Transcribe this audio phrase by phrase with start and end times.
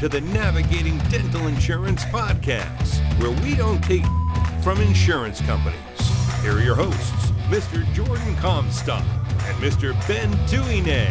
[0.00, 4.04] To the Navigating Dental Insurance Podcast, where we don't take
[4.62, 5.80] from insurance companies.
[6.40, 7.84] Here are your hosts, Mr.
[7.94, 9.92] Jordan Comstock and Mr.
[10.06, 11.08] Ben Duine.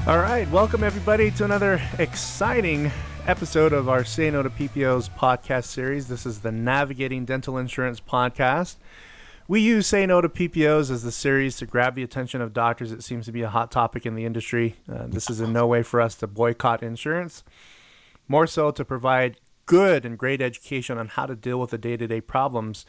[0.08, 2.92] All right, welcome everybody to another exciting
[3.26, 6.08] episode of our Say No to PPOs podcast series.
[6.10, 8.76] This is the Navigating Dental Insurance podcast.
[9.48, 12.92] We use Say No to PPOs as the series to grab the attention of doctors.
[12.92, 14.76] It seems to be a hot topic in the industry.
[14.88, 17.44] Uh, this is in no way for us to boycott insurance,
[18.28, 21.98] more so to provide good and great education on how to deal with the day
[21.98, 22.86] to day problems.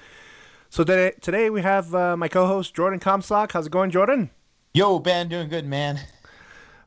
[0.69, 3.52] So today, today we have uh, my co host, Jordan Comstock.
[3.52, 4.29] How's it going, Jordan?
[4.74, 5.98] Yo, Ben, doing good, man.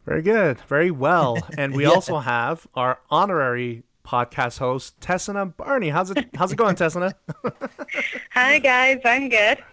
[0.05, 0.59] Very good.
[0.61, 1.37] Very well.
[1.57, 1.89] And we yeah.
[1.89, 5.89] also have our honorary podcast host, Tessina Barney.
[5.89, 7.13] How's it how's it going, Tessina?
[8.31, 9.63] Hi guys, I'm good.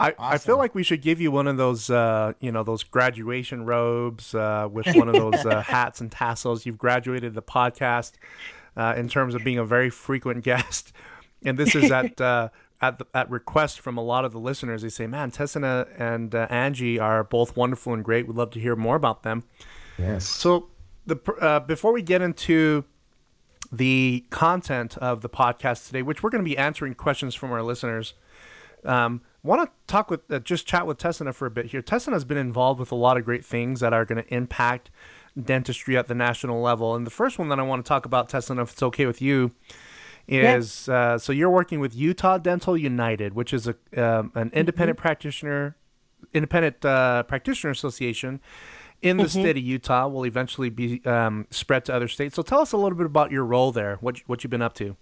[0.00, 0.34] I, awesome.
[0.34, 3.66] I feel like we should give you one of those uh, you know those graduation
[3.66, 6.64] robes uh, with one of those uh, hats and tassels.
[6.64, 8.12] You've graduated the podcast
[8.76, 10.92] uh, in terms of being a very frequent guest,
[11.44, 12.48] and this is at uh,
[12.80, 16.34] at the, at request from a lot of the listeners, they say, "Man, Tessina and
[16.34, 18.26] uh, Angie are both wonderful and great.
[18.26, 19.44] We'd love to hear more about them."
[19.98, 20.26] Yes.
[20.26, 20.70] So,
[21.06, 22.84] the uh, before we get into
[23.72, 27.62] the content of the podcast today, which we're going to be answering questions from our
[27.62, 28.14] listeners,
[28.84, 31.82] um, want to talk with uh, just chat with Tessina for a bit here.
[31.82, 34.90] Tessina has been involved with a lot of great things that are going to impact
[35.40, 36.94] dentistry at the national level.
[36.94, 39.22] And the first one that I want to talk about, Tessina, if it's okay with
[39.22, 39.52] you
[40.30, 44.96] is uh, so you're working with Utah Dental United, which is a um, an independent
[44.96, 45.02] mm-hmm.
[45.02, 45.76] practitioner
[46.32, 48.40] independent uh, practitioner association
[49.02, 49.40] in the mm-hmm.
[49.40, 50.06] state of Utah.
[50.08, 52.36] Will eventually be um, spread to other states.
[52.36, 53.96] So tell us a little bit about your role there.
[54.00, 54.96] What what you've been up to?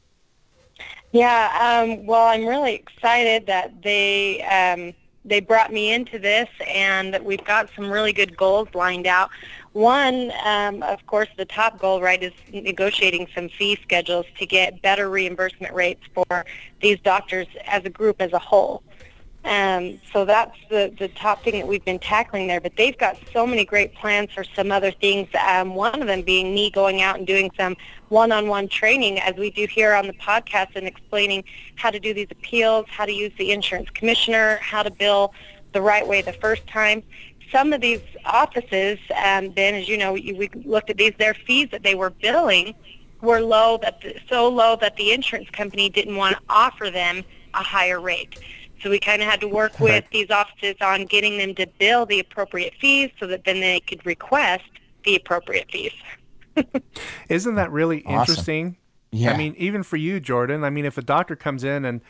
[1.12, 7.18] Yeah, um, well, I'm really excited that they um, they brought me into this, and
[7.22, 9.30] we've got some really good goals lined out.
[9.72, 14.80] One, um, of course, the top goal, right, is negotiating some fee schedules to get
[14.82, 16.44] better reimbursement rates for
[16.80, 18.82] these doctors as a group as a whole.
[19.44, 22.60] Um, so that's the, the top thing that we've been tackling there.
[22.60, 25.28] But they've got so many great plans for some other things.
[25.48, 27.76] Um, one of them being me going out and doing some
[28.08, 31.44] one-on-one training, as we do here on the podcast, and explaining
[31.76, 35.32] how to do these appeals, how to use the insurance commissioner, how to bill
[35.72, 37.02] the right way the first time
[37.52, 41.68] some of these offices, um, Ben, as you know, we looked at these, their fees
[41.70, 42.74] that they were billing
[43.20, 47.24] were low, that the, so low that the insurance company didn't want to offer them
[47.54, 48.38] a higher rate.
[48.82, 52.06] So we kind of had to work with these offices on getting them to bill
[52.06, 54.64] the appropriate fees so that then they could request
[55.04, 55.92] the appropriate fees.
[57.28, 58.20] Isn't that really awesome.
[58.20, 58.76] interesting?
[59.10, 59.32] Yeah.
[59.32, 62.00] I mean, even for you, Jordan, I mean, if a doctor comes in and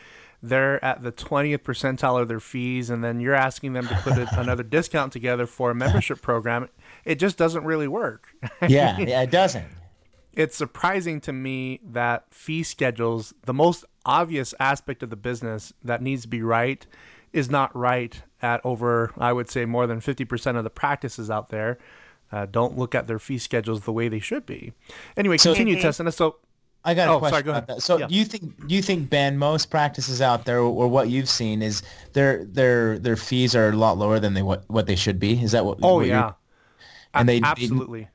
[0.42, 4.16] they're at the 20th percentile of their fees and then you're asking them to put
[4.16, 6.68] a, another discount together for a membership program
[7.04, 8.28] it just doesn't really work.
[8.68, 9.66] Yeah yeah it doesn't.
[10.32, 16.02] It's surprising to me that fee schedules the most obvious aspect of the business that
[16.02, 16.86] needs to be right
[17.32, 21.48] is not right at over i would say more than 50% of the practices out
[21.50, 21.78] there
[22.30, 24.72] uh, don't look at their fee schedules the way they should be.
[25.16, 25.88] Anyway so, continue mm-hmm.
[25.88, 26.36] Tessina so
[26.84, 27.82] I got a oh, question sorry, go about that.
[27.82, 28.06] So, yeah.
[28.06, 31.60] do you think do you think Ben most practices out there, or what you've seen,
[31.60, 35.18] is their their their fees are a lot lower than they what what they should
[35.18, 35.42] be?
[35.42, 35.78] Is that what?
[35.82, 36.32] Oh what yeah,
[37.14, 38.02] and they absolutely.
[38.02, 38.08] They,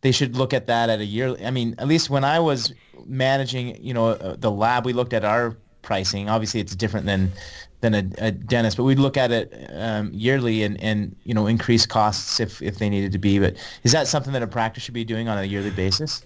[0.00, 1.36] they should look at that at a year.
[1.44, 2.72] I mean, at least when I was
[3.06, 6.28] managing, you know, uh, the lab, we looked at our pricing.
[6.28, 7.32] Obviously, it's different than
[7.80, 11.46] than a, a dentist, but we'd look at it um, yearly and, and you know
[11.46, 13.38] increase costs if if they needed to be.
[13.38, 16.24] But is that something that a practice should be doing on a yearly basis?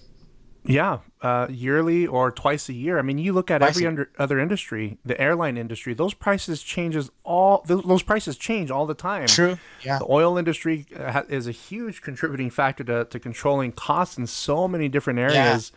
[0.65, 2.97] Yeah, uh, yearly or twice a year.
[2.97, 5.93] I mean, you look at twice every under, other industry, the airline industry.
[5.93, 7.65] Those prices changes all.
[7.67, 9.27] Those prices change all the time.
[9.27, 9.59] True.
[9.83, 9.99] Yeah.
[9.99, 14.69] The oil industry uh, is a huge contributing factor to, to controlling costs in so
[14.69, 15.73] many different areas,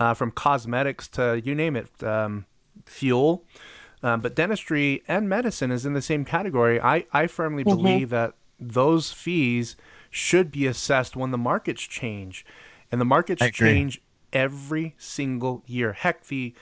[0.00, 0.10] yeah.
[0.10, 2.46] uh, from cosmetics to you name it, um,
[2.84, 3.44] fuel.
[4.02, 6.80] Um, but dentistry and medicine is in the same category.
[6.80, 7.76] I I firmly mm-hmm.
[7.76, 9.76] believe that those fees
[10.10, 12.44] should be assessed when the markets change,
[12.90, 14.00] and the markets change
[14.32, 15.92] every single year.
[15.92, 16.54] Heck, the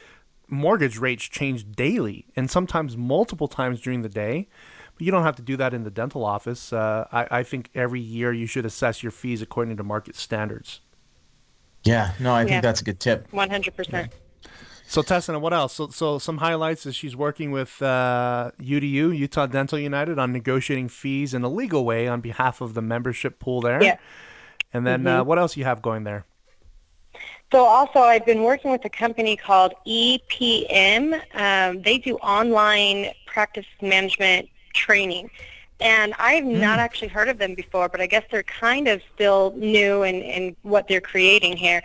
[0.49, 4.49] mortgage rates change daily and sometimes multiple times during the day.
[4.95, 6.73] But you don't have to do that in the dental office.
[6.73, 10.81] Uh, I, I think every year you should assess your fees according to market standards.
[11.83, 12.47] Yeah, no, I yeah.
[12.47, 13.31] think that's a good tip.
[13.33, 13.93] 100%.
[13.93, 14.07] Yeah.
[14.87, 15.75] So Tessina, what else?
[15.75, 20.89] So, so some highlights is she's working with uh, UDU, Utah Dental United, on negotiating
[20.89, 23.83] fees in a legal way on behalf of the membership pool there.
[23.83, 23.97] Yeah
[24.75, 26.27] And then uh, what else you have going there?
[27.55, 31.23] So also, I've been working with a company called EPM.
[31.35, 35.31] Um, they do online practice management training.
[35.79, 39.55] And I've not actually heard of them before, but I guess they're kind of still
[39.57, 41.81] new in, in what they're creating here.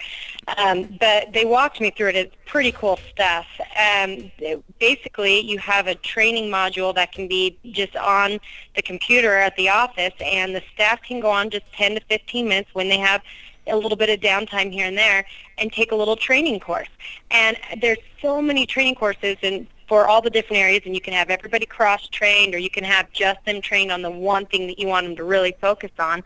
[0.58, 2.16] Um, but they walked me through it.
[2.16, 3.46] It's pretty cool stuff.
[3.60, 8.40] Um, it- basically, you have a training module that can be just on
[8.76, 12.48] the computer at the office, and the staff can go on just 10 to 15
[12.48, 13.22] minutes when they have
[13.68, 15.26] a little bit of downtime here and there
[15.60, 16.88] and take a little training course.
[17.32, 21.14] And there's so many training courses and for all the different areas and you can
[21.14, 24.68] have everybody cross trained or you can have just them trained on the one thing
[24.68, 26.24] that you want them to really focus on.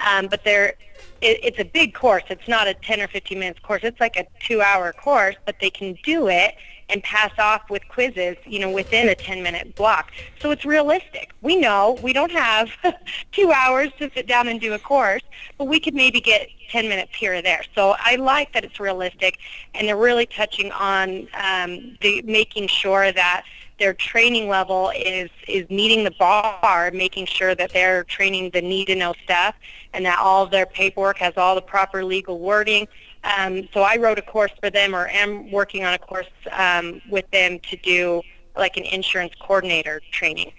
[0.00, 0.74] Um, but they're
[1.20, 2.24] it, it's a big course.
[2.30, 3.82] It's not a 10 or 15 minutes course.
[3.84, 6.54] It's like a two-hour course, but they can do it
[6.92, 10.12] and pass off with quizzes, you know, within a 10-minute block.
[10.40, 11.30] So it's realistic.
[11.40, 12.70] We know we don't have
[13.32, 15.22] two hours to sit down and do a course,
[15.56, 17.62] but we could maybe get 10 minutes here or there.
[17.74, 19.38] So I like that it's realistic,
[19.74, 23.44] and they're really touching on um, the making sure that
[23.78, 28.86] their training level is is meeting the bar, making sure that they're training the need
[28.86, 29.54] to know stuff,
[29.92, 32.86] and that all of their paperwork has all the proper legal wording.
[33.24, 37.00] Um, so I wrote a course for them, or am working on a course um,
[37.08, 38.22] with them to do
[38.56, 40.52] like an insurance coordinator training.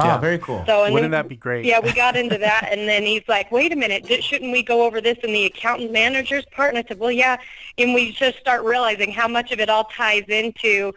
[0.00, 0.18] Oh, Yeah.
[0.18, 0.64] very cool.
[0.66, 1.66] So and Wouldn't then- that be great?
[1.66, 4.84] Yeah, we got into that, and then he's like, "Wait a minute, shouldn't we go
[4.84, 7.36] over this in the accountant manager's part?" And I said, "Well, yeah."
[7.78, 10.92] And we just start realizing how much of it all ties into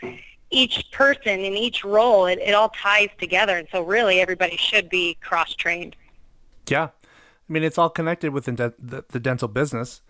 [0.50, 2.26] each person in each role.
[2.26, 5.96] It, it all ties together, and so really everybody should be cross-trained.
[6.70, 6.90] Yeah.
[7.48, 10.02] I mean, it's all connected within de- the, the dental business.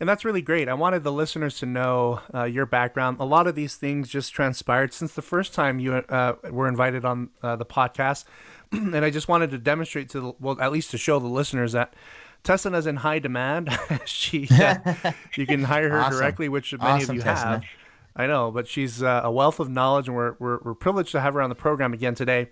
[0.00, 0.68] And that's really great.
[0.68, 3.18] I wanted the listeners to know uh, your background.
[3.20, 7.04] A lot of these things just transpired since the first time you uh, were invited
[7.04, 8.24] on uh, the podcast.
[8.72, 11.72] and I just wanted to demonstrate to, the, well, at least to show the listeners
[11.72, 11.94] that
[12.42, 13.70] Tessa is in high demand.
[14.04, 14.94] she, uh,
[15.36, 16.18] you can hire her Awesome.
[16.18, 17.64] directly, which many Awesome, of you have.
[18.16, 21.20] I know, but she's uh, a wealth of knowledge, and we're, we're, we're privileged to
[21.20, 22.50] have her on the program again today.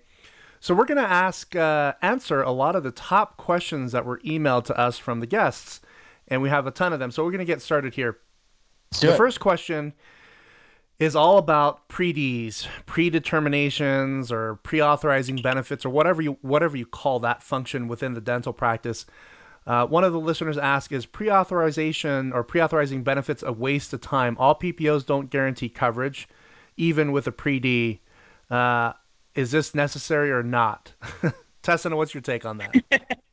[0.59, 4.19] So we're going to ask, uh, answer a lot of the top questions that were
[4.19, 5.81] emailed to us from the guests,
[6.27, 7.11] and we have a ton of them.
[7.11, 8.17] So we're going to get started here.
[8.91, 9.17] Let's do The it.
[9.17, 9.93] first question
[10.99, 17.41] is all about pre-Ds, predeterminations, or pre-authorizing benefits, or whatever you whatever you call that
[17.43, 19.05] function within the dental practice.
[19.65, 24.35] Uh, one of the listeners asked, "Is pre-authorization or pre-authorizing benefits a waste of time?
[24.39, 26.27] All PPOs don't guarantee coverage,
[26.77, 28.01] even with a pre-D.
[28.49, 28.93] Uh,
[29.35, 30.93] is this necessary or not?"
[31.63, 32.75] Tessa, what's your take on that?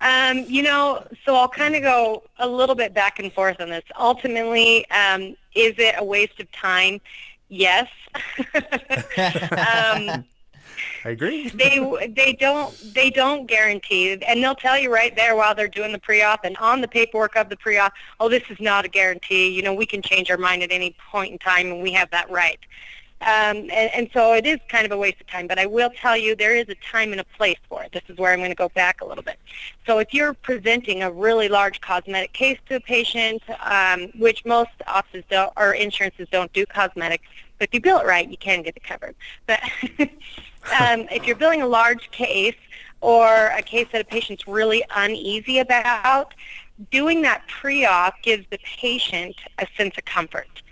[0.00, 3.68] Um, you know, so I'll kind of go a little bit back and forth on
[3.68, 3.84] this.
[3.98, 7.00] Ultimately, um, is it a waste of time?
[7.48, 7.88] Yes.
[8.54, 10.24] um,
[11.04, 11.48] I agree.
[11.48, 15.92] they they don't they don't guarantee and they'll tell you right there while they're doing
[15.92, 19.48] the pre-op and on the paperwork of the pre-op oh this is not a guarantee
[19.48, 22.10] you know we can change our mind at any point in time and we have
[22.10, 22.60] that right
[23.22, 25.90] um, and, and so it is kind of a waste of time but I will
[25.90, 27.92] tell you there is a time and a place for it.
[27.92, 29.38] This is where I'm going to go back a little bit.
[29.86, 34.70] So if you're presenting a really large cosmetic case to a patient um, which most
[34.86, 37.22] offices don't or insurances don't do cosmetic
[37.58, 39.14] but if you bill it right you can get it covered.
[39.46, 39.60] But
[40.80, 42.56] um, if you're billing a large case
[43.00, 46.34] or a case that a patient's really uneasy about,
[46.90, 50.62] doing that pre-op gives the patient a sense of comfort.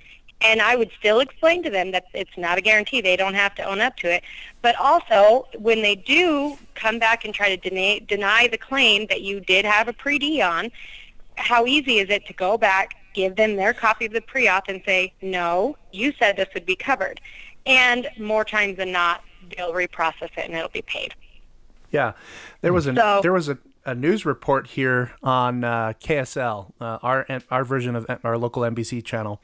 [0.41, 3.01] And I would still explain to them that it's not a guarantee.
[3.01, 4.23] They don't have to own up to it.
[4.63, 9.23] But also, when they do come back and try to deny, deny the claim that
[9.23, 10.71] you did have a pre-D on,
[11.37, 14.81] how easy is it to go back, give them their copy of the pre-op and
[14.87, 17.21] say, no, you said this would be covered.
[17.67, 19.23] And more times than not,
[19.57, 21.15] they'll reprocess it and it'll be paid.
[21.91, 22.13] Yeah,
[22.61, 26.99] there was a So- there was a, a news report here on uh, KSL, uh,
[27.03, 29.41] our our version of our local NBC channel,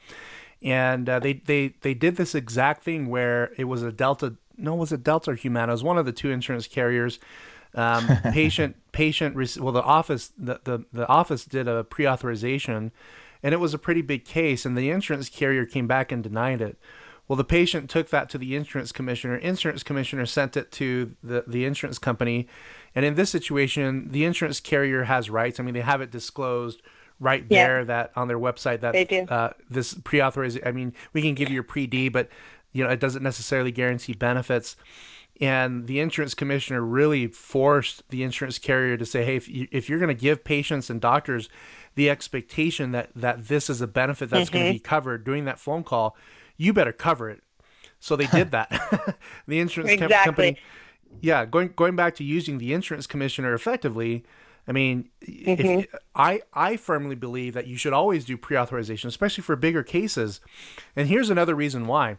[0.63, 4.35] and uh, they they they did this exact thing where it was a Delta.
[4.57, 5.71] No, was it Delta or Humana?
[5.71, 7.19] It was one of the two insurance carriers.
[7.73, 12.93] Um, patient patient well the office the, the the office did a pre-authorization
[13.43, 16.61] and it was a pretty big case and the insurance carrier came back and denied
[16.61, 16.77] it
[17.27, 21.43] well the patient took that to the insurance commissioner insurance commissioner sent it to the,
[21.45, 22.47] the insurance company
[22.95, 26.81] and in this situation the insurance carrier has rights i mean they have it disclosed
[27.19, 27.65] right Yeah.
[27.67, 29.23] there that on their website that They do.
[29.23, 32.29] Uh, this pre-authorization i mean we can give you your pre-d but
[32.71, 34.75] you know it doesn't necessarily guarantee benefits.
[35.41, 39.89] And the insurance commissioner really forced the insurance carrier to say hey if, you, if
[39.89, 41.49] you're going to give patients and doctors
[41.95, 45.59] the expectation that that this is a benefit that's going to be covered during that
[45.59, 46.15] phone call
[46.57, 47.41] you better cover it.
[47.99, 48.69] So they did that.
[49.47, 50.57] The insurance com- company
[51.21, 54.23] yeah going going back to using the insurance commissioner effectively
[54.67, 55.79] I mean, mm-hmm.
[55.79, 60.41] if, I I firmly believe that you should always do pre-authorization, especially for bigger cases.
[60.95, 62.17] And here's another reason why.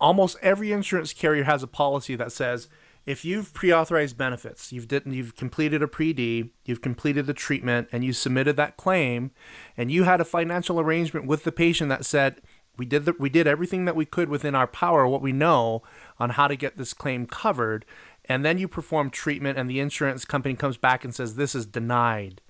[0.00, 2.68] Almost every insurance carrier has a policy that says
[3.04, 8.04] if you've pre-authorized benefits, you've did, you've completed a pre-D, you've completed the treatment, and
[8.04, 9.32] you submitted that claim,
[9.76, 12.40] and you had a financial arrangement with the patient that said
[12.76, 15.82] we did the, we did everything that we could within our power, what we know
[16.18, 17.84] on how to get this claim covered,
[18.26, 21.66] and then you perform treatment and the insurance company comes back and says this is
[21.66, 22.40] denied.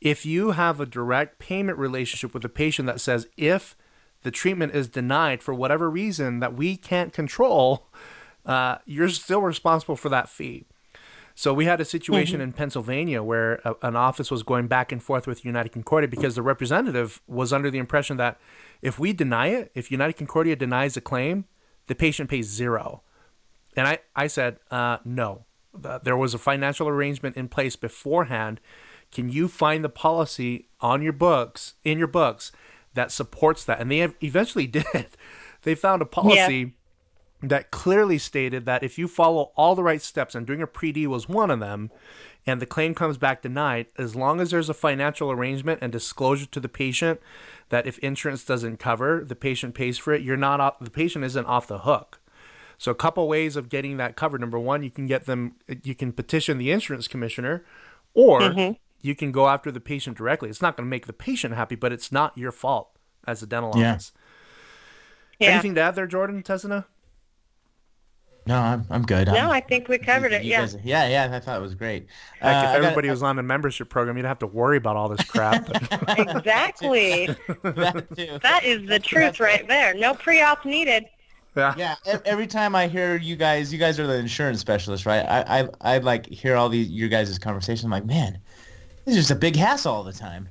[0.00, 3.76] If you have a direct payment relationship with a patient that says if
[4.22, 7.88] the treatment is denied for whatever reason that we can't control,
[8.46, 10.64] uh, you're still responsible for that fee.
[11.34, 12.48] So we had a situation mm-hmm.
[12.48, 16.34] in Pennsylvania where a, an office was going back and forth with United Concordia because
[16.34, 18.38] the representative was under the impression that
[18.82, 21.46] if we deny it, if United Concordia denies a claim,
[21.86, 23.02] the patient pays zero.
[23.76, 25.44] And I, I said, uh, no.
[26.02, 28.60] There was a financial arrangement in place beforehand.
[29.12, 32.50] Can you find the policy on your books, in your books,
[32.94, 33.80] that supports that?
[33.80, 35.08] And they eventually did.
[35.62, 36.74] They found a policy
[37.42, 37.48] yeah.
[37.48, 41.06] that clearly stated that if you follow all the right steps, and doing a pre-D
[41.06, 41.90] was one of them,
[42.46, 46.46] and the claim comes back denied, as long as there's a financial arrangement and disclosure
[46.46, 47.20] to the patient
[47.68, 51.24] that if insurance doesn't cover, the patient pays for it, you're not off, the patient
[51.24, 52.19] isn't off the hook.
[52.80, 54.40] So a couple ways of getting that covered.
[54.40, 57.62] Number one, you can get them, you can petition the insurance commissioner,
[58.14, 58.72] or mm-hmm.
[59.02, 60.48] you can go after the patient directly.
[60.48, 62.88] It's not going to make the patient happy, but it's not your fault
[63.26, 63.92] as a dental yeah.
[63.92, 64.12] office.
[65.38, 65.50] Yeah.
[65.50, 66.86] Anything to add there, Jordan Tessina?
[68.46, 69.26] No, I'm I'm good.
[69.28, 70.44] No, I'm, i think we covered it.
[70.44, 70.60] Yeah.
[70.60, 71.36] Guys, yeah, yeah.
[71.36, 72.06] I thought it was great.
[72.40, 74.96] Heck, uh, if everybody got, was on a membership program, you'd have to worry about
[74.96, 75.68] all this crap.
[76.08, 77.26] exactly.
[77.62, 79.92] that, that is the truth right there.
[79.92, 81.04] No pre-op needed.
[81.56, 81.74] Yeah.
[81.76, 81.96] Yeah.
[82.24, 85.20] Every time I hear you guys, you guys are the insurance specialists, right?
[85.20, 87.84] I I, I like hear all these your guys' conversations.
[87.84, 88.38] I'm like, man,
[89.04, 90.48] this is just a big hassle all the time.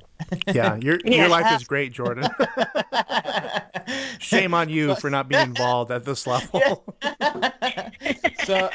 [0.47, 1.21] yeah, your yeah.
[1.21, 2.29] your life is great, Jordan.
[4.19, 6.83] Shame on you for not being involved at this level.
[8.43, 8.69] so,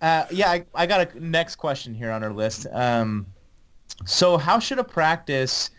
[0.00, 2.66] uh, yeah, I, I got a next question here on our list.
[2.72, 3.26] Um,
[4.04, 5.70] so, how should a practice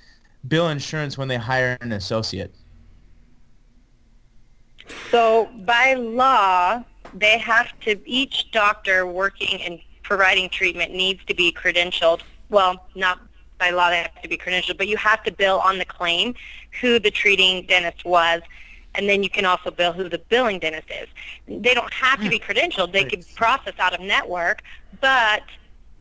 [0.48, 2.56] bill insurance when they hire an associate?
[5.12, 11.52] So by law, they have to, each doctor working and providing treatment needs to be
[11.52, 12.22] credentialed.
[12.50, 13.20] Well, not
[13.58, 16.36] by law they have to be credentialed, but you have to bill on the claim
[16.82, 18.42] who the treating dentist was,
[18.96, 21.08] and then you can also bill who the billing dentist is.
[21.48, 22.52] They don't have to be hmm.
[22.52, 22.92] credentialed.
[22.92, 24.64] They could process out of network,
[25.02, 25.44] but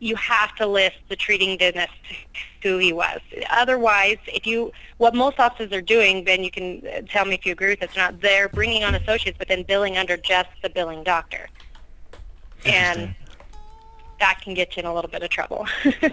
[0.03, 1.93] you have to list the treating dentist
[2.61, 3.21] who he was.
[3.51, 7.47] Otherwise, if you, what most offices are doing, Ben, you can uh, tell me if
[7.47, 10.49] you agree with this or not, they're bringing on associates but then billing under just
[10.61, 11.49] the billing doctor.
[12.67, 13.15] And
[14.19, 15.67] that can get you in a little bit of trouble.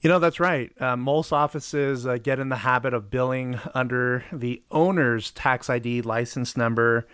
[0.00, 0.70] You know, that's right.
[0.80, 6.02] Uh, most offices uh, get in the habit of billing under the owner's tax ID
[6.02, 7.08] license number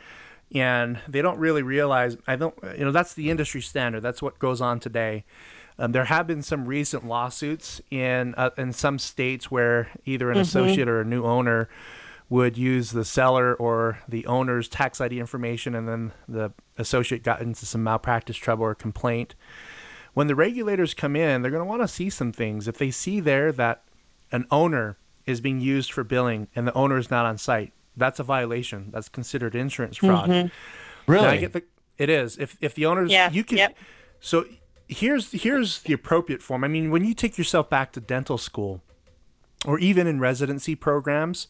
[0.55, 4.39] and they don't really realize i don't you know that's the industry standard that's what
[4.39, 5.25] goes on today
[5.79, 10.37] um, there have been some recent lawsuits in uh, in some states where either an
[10.37, 10.43] mm-hmm.
[10.43, 11.69] associate or a new owner
[12.29, 17.41] would use the seller or the owner's tax ID information, and then the associate got
[17.41, 19.35] into some malpractice trouble or complaint.
[20.15, 22.67] When the regulators come in, they're going to want to see some things.
[22.69, 23.83] If they see there that
[24.33, 24.97] an owner
[25.27, 28.91] is being used for billing and the owner is not on site, that's a violation.
[28.93, 30.29] That's considered insurance fraud.
[30.29, 31.11] Mm-hmm.
[31.11, 31.27] Really?
[31.27, 31.63] I get the,
[31.99, 32.39] it is.
[32.39, 33.31] If if the owners yeah.
[33.31, 33.77] you can yep.
[34.21, 34.47] so
[34.89, 36.65] here's here's the appropriate form.
[36.65, 38.83] I mean, when you take yourself back to dental school
[39.67, 41.49] or even in residency programs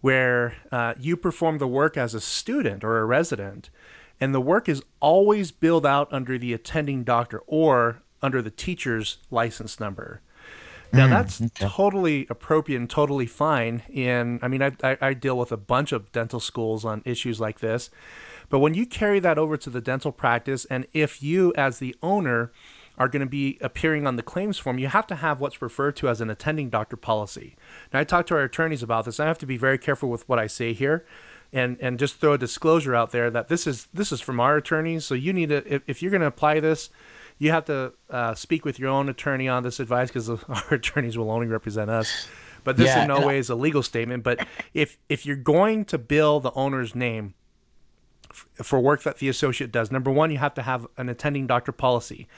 [0.00, 3.70] where uh, you perform the work as a student or a resident
[4.20, 9.18] and the work is always billed out under the attending doctor or under the teacher's
[9.30, 10.20] license number.
[10.92, 11.66] Now mm, that's okay.
[11.66, 13.82] totally appropriate and totally fine.
[13.88, 17.40] In I mean, I, I, I deal with a bunch of dental schools on issues
[17.40, 17.90] like this,
[18.48, 21.94] but when you carry that over to the dental practice, and if you as the
[22.02, 22.50] owner
[22.98, 25.96] are going to be appearing on the claims form, you have to have what's referred
[25.96, 27.56] to as an attending doctor policy.
[27.94, 29.18] Now, I talked to our attorneys about this.
[29.18, 31.06] I have to be very careful with what I say here,
[31.52, 34.56] and and just throw a disclosure out there that this is this is from our
[34.56, 35.04] attorneys.
[35.04, 36.90] So you need to if, if you're going to apply this
[37.40, 41.18] you have to uh, speak with your own attorney on this advice because our attorneys
[41.18, 42.28] will only represent us.
[42.62, 44.22] But this yeah, in no way is a legal statement.
[44.22, 47.32] But if if you're going to bill the owner's name
[48.28, 51.46] f- for work that the associate does, number one, you have to have an attending
[51.46, 52.28] doctor policy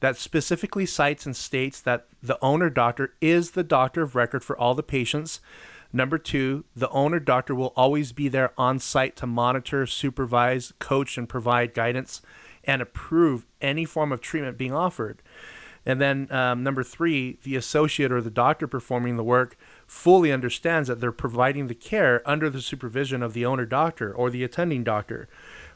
[0.00, 4.58] that specifically cites and states that the owner doctor is the doctor of record for
[4.58, 5.40] all the patients.
[5.92, 11.16] Number two, the owner doctor will always be there on site to monitor, supervise, coach,
[11.16, 12.20] and provide guidance
[12.64, 15.22] and approve any form of treatment being offered.
[15.86, 20.88] And then um, number three, the associate or the doctor performing the work fully understands
[20.88, 24.84] that they're providing the care under the supervision of the owner doctor or the attending
[24.84, 25.28] doctor.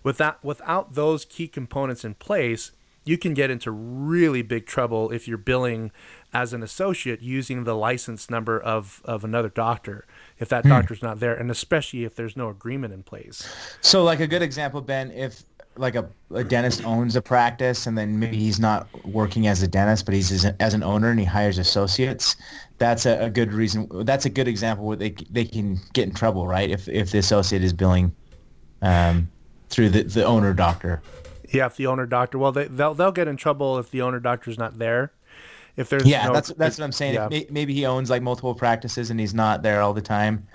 [0.02, 2.72] Without, without those key components in place,
[3.04, 5.90] you can get into really big trouble if you're billing
[6.32, 10.04] as an associate using the license number of, of another doctor
[10.38, 10.70] if that hmm.
[10.70, 13.48] doctor's not there and especially if there's no agreement in place
[13.80, 15.44] so like a good example ben if
[15.76, 19.68] like a, a dentist owns a practice and then maybe he's not working as a
[19.68, 22.36] dentist but he's as, a, as an owner and he hires associates
[22.78, 26.14] that's a, a, good reason that's a good example where they, they can get in
[26.14, 26.70] trouble right?
[26.70, 28.14] If, if the associate is billing
[28.82, 29.30] um,
[29.68, 31.02] through the, the owner doctor.
[31.52, 34.20] Yeah if the owner doctor well they, they'll, they'll get in trouble if the owner
[34.20, 35.12] doctor's not there.
[35.76, 37.14] If there's yeah no, that's that's what i'm saying.
[37.14, 37.40] Yeah.
[37.50, 40.46] maybe he owns like multiple practices and he's not there all the time.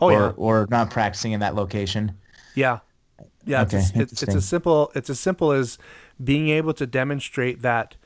[0.00, 0.32] Oh or, yeah.
[0.36, 2.12] or not practicing in that location.
[2.56, 2.80] Yeah
[3.46, 5.78] yeah, okay, it's, it's, it's as simple it's as simple as
[6.22, 7.96] being able to demonstrate that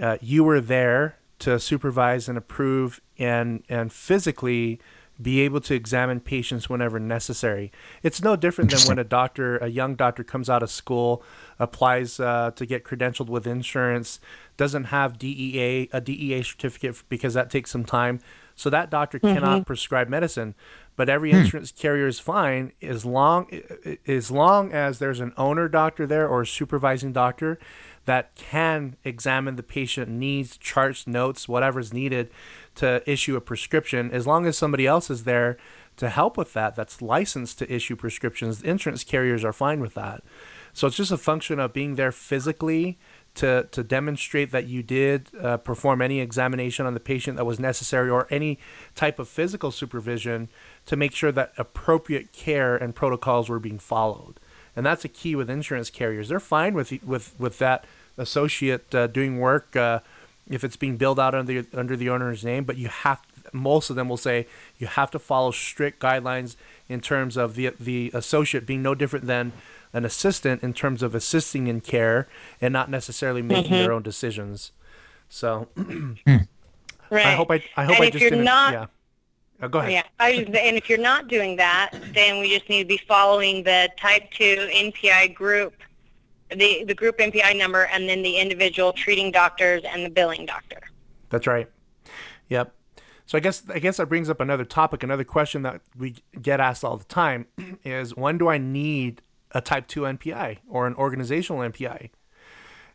[0.00, 4.80] uh, you were there to supervise and approve and and physically
[5.20, 7.70] be able to examine patients whenever necessary.
[8.02, 11.22] It's no different than when a doctor, a young doctor, comes out of school,
[11.58, 14.18] applies uh, to get credentialed with insurance,
[14.56, 18.20] doesn't have DEA a DEA certificate because that takes some time.
[18.60, 19.34] So that doctor mm-hmm.
[19.34, 20.54] cannot prescribe medicine
[21.00, 21.38] but every hmm.
[21.38, 23.48] insurance carrier is fine as long
[24.06, 27.58] as long as there's an owner doctor there or a supervising doctor
[28.04, 32.28] that can examine the patient needs, charts, notes, whatever's needed
[32.74, 34.10] to issue a prescription.
[34.10, 35.56] As long as somebody else is there
[35.96, 40.22] to help with that, that's licensed to issue prescriptions, insurance carriers are fine with that.
[40.74, 42.98] So it's just a function of being there physically
[43.36, 47.60] to, to demonstrate that you did uh, perform any examination on the patient that was
[47.60, 48.58] necessary or any
[48.94, 50.48] type of physical supervision
[50.86, 54.40] to make sure that appropriate care and protocols were being followed.
[54.74, 56.28] And that's a key with insurance carriers.
[56.28, 57.84] They're fine with with with that
[58.16, 60.00] associate uh, doing work uh,
[60.48, 63.20] if it's being billed out under under the owner's name, but you have
[63.52, 64.46] most of them will say
[64.78, 66.56] you have to follow strict guidelines
[66.88, 69.52] in terms of the the associate being no different than
[69.92, 72.28] an assistant in terms of assisting in care
[72.60, 73.82] and not necessarily making mm-hmm.
[73.82, 74.72] their own decisions.
[75.28, 76.46] So, right.
[77.26, 78.44] I hope I I hope and I just didn't.
[78.44, 78.86] Not, yeah.
[79.62, 79.92] Oh, go ahead.
[79.92, 82.96] Yeah, I just, and if you're not doing that, then we just need to be
[82.96, 85.74] following the Type 2 NPI group,
[86.48, 90.80] the the group NPI number, and then the individual treating doctors and the billing doctor.
[91.28, 91.68] That's right.
[92.48, 92.74] Yep.
[93.26, 96.58] So I guess I guess that brings up another topic, another question that we get
[96.58, 97.46] asked all the time
[97.84, 99.22] is when do I need
[99.52, 102.10] a type 2 NPI or an organizational NPI.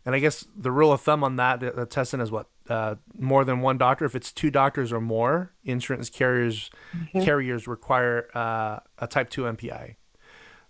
[0.06, 3.44] And I guess the rule of thumb on that, the testing is what uh, more
[3.44, 4.06] than one doctor.
[4.06, 7.22] If it's two doctors or more, insurance carriers mm-hmm.
[7.22, 9.96] carriers require uh, a type two NPI.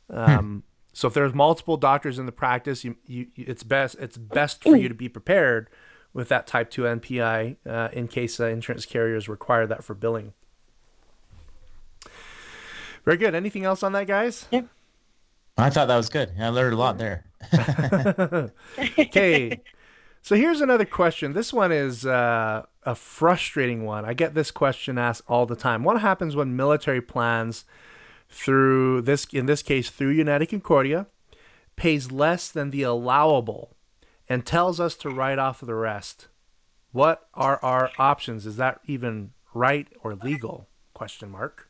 [0.09, 0.59] Um, hmm.
[0.93, 4.77] So if there's multiple doctors in the practice, you, you, it's best it's best for
[4.77, 5.69] you to be prepared
[6.13, 10.31] with that type two NPI uh, in case uh, insurance carriers require that for billing.
[13.03, 13.35] Very good.
[13.35, 14.47] Anything else on that, guys?
[15.57, 16.31] I thought that was good.
[16.39, 17.25] I learned a lot there.
[18.99, 19.61] okay.
[20.21, 21.33] So here's another question.
[21.33, 24.05] This one is uh, a frustrating one.
[24.05, 25.83] I get this question asked all the time.
[25.83, 27.63] What happens when military plans
[28.27, 31.07] through this in this case through United Concordia
[31.75, 33.75] pays less than the allowable
[34.27, 36.27] and tells us to write off the rest?
[36.91, 38.45] What are our options?
[38.45, 40.67] Is that even right or legal?
[40.93, 41.64] Question mark.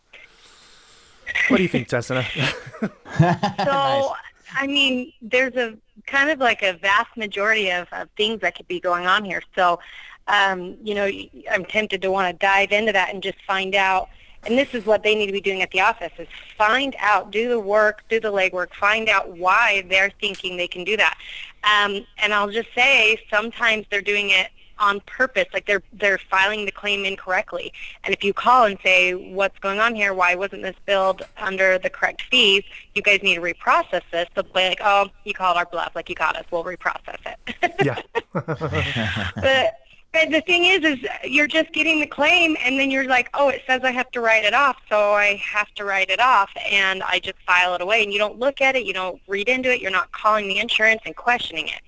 [1.47, 2.23] What do you think, Tessina?
[2.81, 4.09] so, nice.
[4.57, 8.67] I mean, there's a kind of like a vast majority of, of things that could
[8.67, 9.41] be going on here.
[9.55, 9.79] So,
[10.27, 11.09] um, you know,
[11.51, 14.09] I'm tempted to want to dive into that and just find out.
[14.43, 17.31] And this is what they need to be doing at the office: is find out,
[17.31, 21.17] do the work, do the legwork, find out why they're thinking they can do that.
[21.63, 26.65] Um, and I'll just say, sometimes they're doing it on purpose, like they're they're filing
[26.65, 27.71] the claim incorrectly.
[28.03, 30.13] And if you call and say, "What's going on here?
[30.13, 32.63] Why wasn't this billed under the correct fees?
[32.93, 35.93] You guys need to reprocess this." They'll be like, "Oh, you called our bluff.
[35.95, 36.45] Like you got us.
[36.51, 38.01] We'll reprocess it." yeah.
[39.35, 39.79] but
[40.15, 43.49] but the thing is, is you're just getting the claim, and then you're like, "Oh,
[43.49, 46.49] it says I have to write it off, so I have to write it off,"
[46.71, 48.03] and I just file it away.
[48.03, 50.59] And you don't look at it, you don't read into it, you're not calling the
[50.59, 51.81] insurance and questioning it.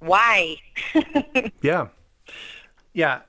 [0.00, 0.56] Why?
[1.62, 1.88] yeah
[2.98, 3.20] yeah,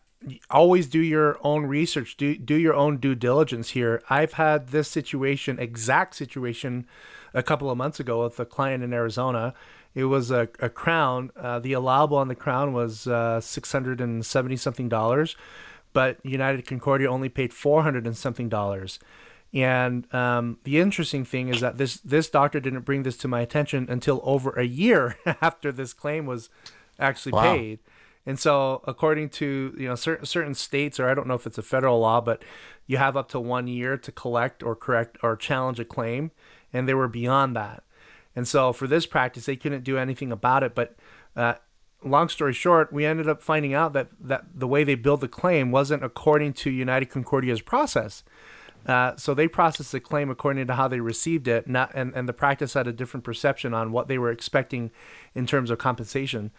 [0.49, 2.17] always do your own research.
[2.17, 4.01] Do do your own due diligence here.
[4.09, 6.87] I've had this situation, exact situation,
[7.35, 9.53] a couple of months ago with a client in Arizona.
[9.93, 11.29] It was a, a crown.
[11.37, 15.37] Uh, the allowable on the crown was uh, six hundred and seventy something dollars,
[15.93, 18.97] but United Concordia only paid four hundred and something dollars.
[19.53, 23.41] And um, the interesting thing is that this this doctor didn't bring this to my
[23.41, 26.49] attention until over a year after this claim was
[26.97, 27.53] actually wow.
[27.53, 27.79] paid.
[28.25, 31.57] And so, according to you know certain certain states, or I don't know if it's
[31.57, 32.43] a federal law, but
[32.85, 36.31] you have up to one year to collect or correct or challenge a claim,
[36.73, 37.83] and they were beyond that.
[38.35, 40.75] And so, for this practice, they couldn't do anything about it.
[40.75, 40.95] But
[41.35, 41.55] uh,
[42.03, 45.27] long story short, we ended up finding out that that the way they billed the
[45.27, 48.23] claim wasn't according to United Concordia's process.
[48.85, 52.29] Uh, so they processed the claim according to how they received it, not, and, and
[52.29, 54.89] the practice had a different perception on what they were expecting
[55.35, 56.51] in terms of compensation.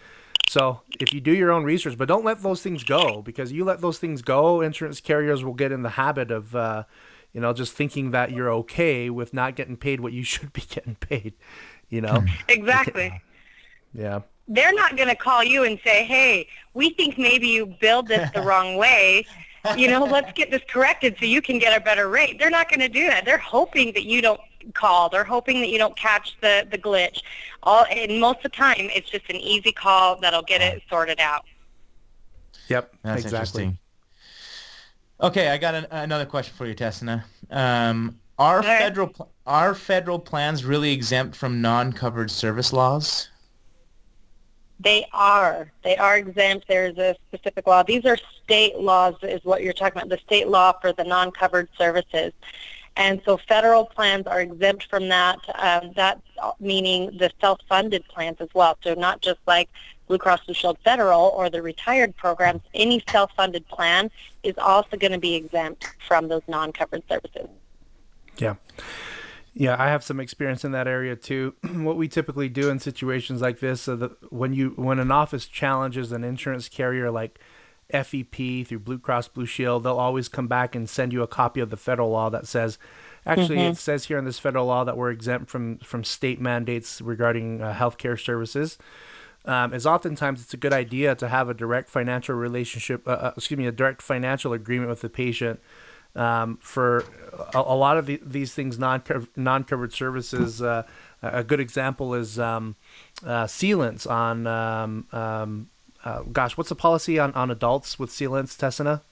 [0.51, 3.65] So if you do your own research, but don't let those things go because you
[3.65, 6.83] let those things go, insurance carriers will get in the habit of, uh,
[7.33, 10.63] you know, just thinking that you're okay with not getting paid what you should be
[10.63, 11.35] getting paid.
[11.89, 12.25] You know.
[12.49, 13.23] Exactly.
[13.95, 14.23] yeah.
[14.49, 18.29] They're not going to call you and say, "Hey, we think maybe you billed this
[18.33, 19.25] the wrong way."
[19.77, 22.41] you know, let's get this corrected so you can get a better rate.
[22.41, 23.25] They're not going to do that.
[23.25, 24.41] They're hoping that you don't
[24.75, 25.09] call.
[25.09, 27.23] They're hoping that you don't catch the, the glitch.
[27.63, 31.21] All and most of the time, it's just an easy call that'll get it sorted
[31.21, 31.45] out.
[32.69, 33.65] Yep, that's exactly.
[33.65, 33.79] interesting.
[35.21, 37.25] Okay, I got an, another question for you, Tessina.
[37.51, 38.79] Um, are right.
[38.79, 43.29] federal are federal plans really exempt from non-covered service laws?
[44.79, 45.71] They are.
[45.85, 46.67] They are exempt.
[46.67, 47.83] There's a specific law.
[47.83, 50.09] These are state laws, is what you're talking about.
[50.09, 52.33] The state law for the non-covered services.
[53.01, 55.39] And so federal plans are exempt from that.
[55.55, 56.21] Um, that's
[56.61, 58.77] meaning the self-funded plans as well.
[58.85, 59.71] So not just like
[60.07, 62.61] Blue Cross Blue Shield Federal or the retired programs.
[62.75, 64.11] Any self-funded plan
[64.43, 67.49] is also going to be exempt from those non-covered services.
[68.37, 68.57] Yeah.
[69.55, 71.55] Yeah, I have some experience in that area too.
[71.73, 75.47] what we typically do in situations like this, so that when you when an office
[75.47, 77.41] challenges an insurance carrier like
[77.93, 81.61] FEP through Blue Cross Blue Shield, they'll always come back and send you a copy
[81.61, 82.79] of the federal law that says,
[83.27, 83.73] actually, mm-hmm.
[83.73, 87.61] it says here in this federal law that we're exempt from from state mandates regarding
[87.61, 88.79] uh, healthcare services.
[89.47, 93.33] Um, is oftentimes it's a good idea to have a direct financial relationship, uh, uh
[93.37, 95.61] excuse me, a direct financial agreement with the patient.
[96.15, 97.05] Um, for
[97.55, 99.03] a, a, lot of the, these things, non
[99.37, 100.61] non covered services.
[100.61, 100.83] Uh,
[101.23, 102.75] a good example is um,
[103.25, 105.71] uh, sealants on um, um
[106.05, 109.03] uh, gosh, what's the policy on, on adults with sealants, Tessina?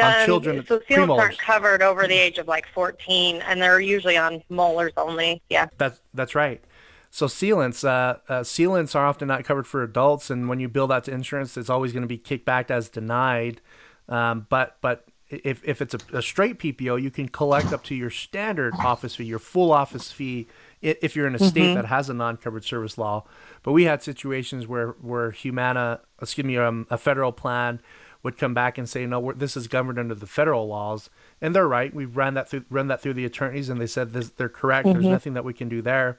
[0.00, 1.18] On children, so sealants premolars.
[1.18, 5.42] aren't covered over the age of like 14, and they're usually on molars only.
[5.50, 6.62] Yeah, that's that's right.
[7.10, 10.86] So sealants, uh, uh, sealants are often not covered for adults, and when you bill
[10.86, 13.60] that to insurance, it's always going to be kicked back as denied.
[14.08, 17.94] Um, but but if if it's a, a, straight PPO, you can collect up to
[17.96, 20.46] your standard office fee, your full office fee,
[20.82, 21.74] if you're in a state mm-hmm.
[21.74, 23.24] that has a non-covered service law.
[23.62, 27.80] But we had situations where where Humana, excuse me, um, a federal plan
[28.22, 31.68] would come back and say, no, this is governed under the federal laws, and they're
[31.68, 31.94] right.
[31.94, 34.86] We ran that through run that through the attorneys, and they said this, they're correct.
[34.86, 35.00] Mm-hmm.
[35.00, 36.18] There's nothing that we can do there.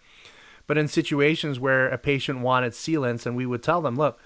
[0.68, 4.20] But in situations where a patient wanted sealants, and we would tell them, look.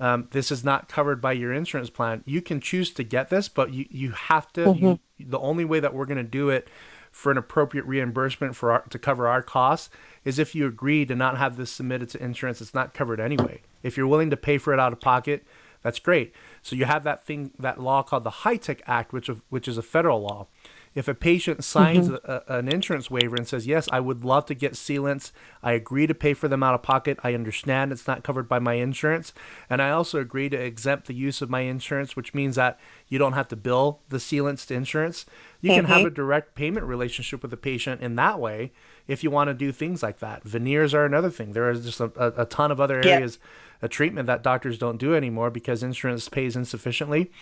[0.00, 2.22] Um, this is not covered by your insurance plan.
[2.24, 4.66] You can choose to get this, but you, you have to.
[4.66, 4.86] Mm-hmm.
[4.86, 6.68] You, the only way that we're going to do it
[7.10, 9.90] for an appropriate reimbursement for our, to cover our costs
[10.24, 12.60] is if you agree to not have this submitted to insurance.
[12.60, 13.62] It's not covered anyway.
[13.82, 15.44] If you're willing to pay for it out of pocket,
[15.82, 16.34] that's great.
[16.62, 19.82] So you have that thing, that law called the HITECH Act, which which is a
[19.82, 20.48] federal law.
[20.94, 22.30] If a patient signs mm-hmm.
[22.30, 25.32] a, an insurance waiver and says, "Yes, I would love to get sealants.
[25.62, 27.18] I agree to pay for them out of pocket.
[27.22, 29.32] I understand it's not covered by my insurance,
[29.70, 33.18] and I also agree to exempt the use of my insurance, which means that you
[33.18, 35.26] don't have to bill the sealants to insurance.
[35.60, 35.78] You mm-hmm.
[35.78, 36.06] can have mm-hmm.
[36.06, 38.72] a direct payment relationship with the patient in that way
[39.08, 40.44] if you want to do things like that.
[40.44, 41.52] Veneers are another thing.
[41.52, 43.86] There is just a, a, a ton of other areas yeah.
[43.86, 47.32] of treatment that doctors don't do anymore because insurance pays insufficiently.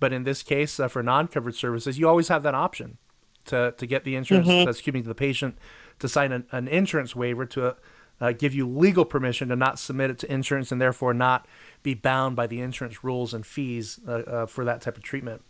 [0.00, 2.98] But in this case, uh, for non-covered services, you always have that option
[3.46, 4.68] to, to get the insurance, mm-hmm.
[4.68, 5.58] excuse me, to the patient
[5.98, 7.76] to sign an, an insurance waiver to
[8.20, 11.46] uh, give you legal permission to not submit it to insurance and therefore not
[11.82, 15.42] be bound by the insurance rules and fees uh, uh for that type of treatment.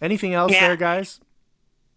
[0.00, 0.66] Anything else yeah.
[0.66, 1.20] there, guys?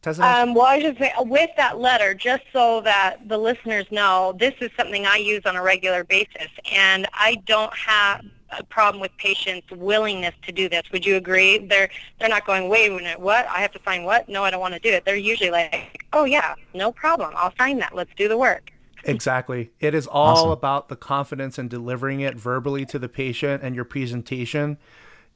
[0.05, 4.53] Um, well, I should say with that letter, just so that the listeners know, this
[4.61, 9.15] is something I use on a regular basis, and I don't have a problem with
[9.17, 10.83] patients' willingness to do this.
[10.91, 11.57] Would you agree?
[11.57, 13.47] They're they're not going, wait a minute, what?
[13.47, 14.29] I have to sign what?
[14.29, 15.05] No, I don't want to do it.
[15.05, 17.33] They're usually like, oh yeah, no problem.
[17.35, 17.95] I'll sign that.
[17.95, 18.71] Let's do the work.
[19.05, 19.71] Exactly.
[19.79, 20.49] It is all awesome.
[20.49, 24.77] about the confidence in delivering it verbally to the patient and your presentation.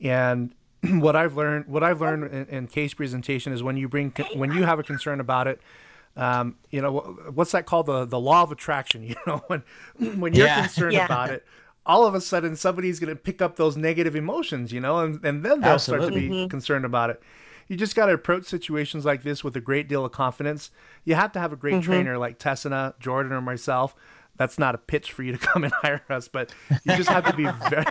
[0.01, 0.55] And
[0.89, 4.51] what I've learned, what I've learned in, in, case presentation is when you bring, when
[4.51, 5.61] you have a concern about it,
[6.15, 6.99] um, you know,
[7.33, 7.85] what's that called?
[7.85, 9.63] The, the law of attraction, you know, when,
[10.19, 10.61] when you're yeah.
[10.61, 11.05] concerned yeah.
[11.05, 11.45] about it,
[11.85, 15.23] all of a sudden somebody's going to pick up those negative emotions, you know, and,
[15.25, 16.07] and then they'll Absolutely.
[16.07, 16.47] start to be mm-hmm.
[16.47, 17.21] concerned about it.
[17.67, 20.71] you just got to approach situations like this with a great deal of confidence.
[21.03, 21.91] You have to have a great mm-hmm.
[21.91, 23.95] trainer like Tessina, Jordan, or myself.
[24.37, 27.25] That's not a pitch for you to come and hire us, but you just have
[27.25, 27.85] to be very,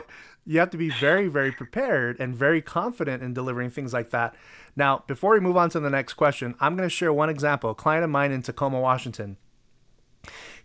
[0.46, 4.35] you have to be very, very prepared and very confident in delivering things like that.
[4.74, 7.70] Now, before we move on to the next question, I'm going to share one example.
[7.70, 9.37] A client of mine in Tacoma, Washington.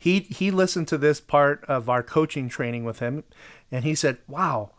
[0.04, 3.24] He he listened to this part of our coaching training with him,
[3.72, 4.72] and he said, "Wow,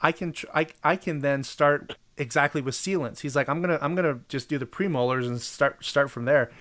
[0.00, 3.80] I can tr- I I can then start exactly with sealants." He's like, "I'm gonna
[3.82, 6.52] I'm gonna just do the premolars and start start from there."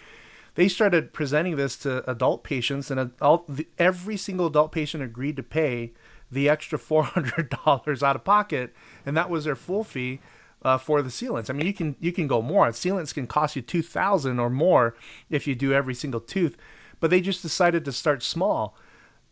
[0.56, 5.44] They started presenting this to adult patients, and adult, every single adult patient agreed to
[5.44, 5.94] pay
[6.32, 8.74] the extra four hundred dollars out of pocket,
[9.06, 10.20] and that was their full fee
[10.64, 11.52] uh, for the sealants.
[11.52, 12.70] I mean, you can you can go more.
[12.70, 14.96] Sealants can cost you two thousand or more
[15.30, 16.58] if you do every single tooth,
[17.00, 18.76] but they just decided to start small.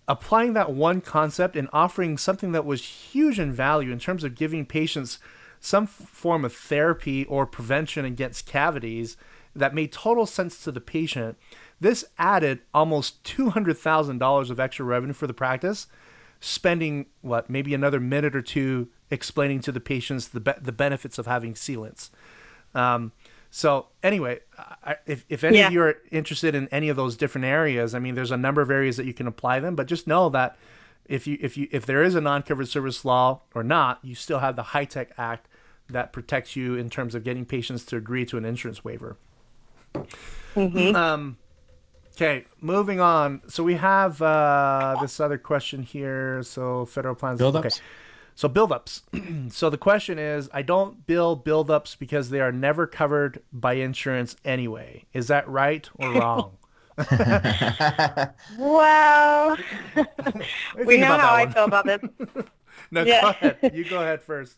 [0.08, 4.36] Applying that one concept and offering something that was huge in value in terms of
[4.36, 5.19] giving patients
[5.60, 9.17] some form of therapy or prevention against cavities
[9.56, 11.38] that made total sense to the patient.
[11.80, 15.88] This added almost $200,000 of extra revenue for the practice,
[16.39, 21.17] spending what, maybe another minute or two explaining to the patients the, be- the benefits
[21.17, 22.10] of having sealants.
[22.73, 23.12] Um,
[23.49, 25.67] so anyway, I, if, if any yeah.
[25.67, 28.62] of you are interested in any of those different areas, I mean, there's a number
[28.62, 30.57] of areas that you can apply them, but just know that
[31.05, 34.39] if you if you if there is a non-covered service law or not, you still
[34.39, 35.47] have the HITECH Act
[35.89, 39.17] that protects you in terms of getting patients to agree to an insurance waiver.
[39.93, 40.95] Mm-hmm.
[40.95, 41.38] Um,
[42.15, 43.41] okay, moving on.
[43.47, 46.43] So we have uh, this other question here.
[46.43, 47.39] So federal plans.
[47.39, 47.65] Build-ups?
[47.65, 47.86] Okay.
[48.38, 49.52] So buildups.
[49.52, 54.36] so the question is, I don't bill buildups because they are never covered by insurance
[54.45, 55.06] anyway.
[55.12, 56.58] Is that right or wrong?
[58.60, 59.58] well,
[60.86, 62.00] we know how I feel about this.
[62.91, 63.21] no, yeah.
[63.21, 63.71] go ahead.
[63.73, 64.58] You go ahead first.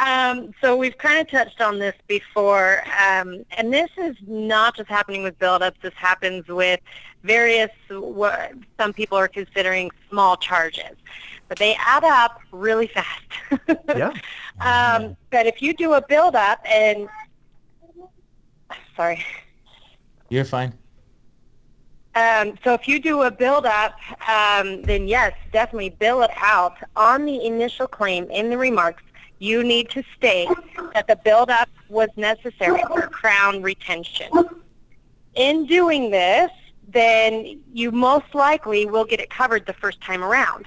[0.00, 4.88] um, so we've kind of touched on this before, um, and this is not just
[4.88, 5.80] happening with buildups.
[5.82, 6.80] This happens with
[7.22, 10.96] various what some people are considering small charges,
[11.48, 13.22] but they add up really fast.
[13.96, 14.12] yeah.
[14.60, 17.08] Um, but if you do a build up and
[18.96, 19.24] sorry,
[20.28, 20.72] you're fine.
[22.16, 23.96] Um, so if you do a build-up,
[24.28, 26.76] um, then yes, definitely bill it out.
[26.94, 29.02] On the initial claim in the remarks,
[29.40, 30.48] you need to state
[30.94, 34.30] that the build-up was necessary for crown retention.
[35.34, 36.50] In doing this,
[36.86, 40.66] then you most likely will get it covered the first time around.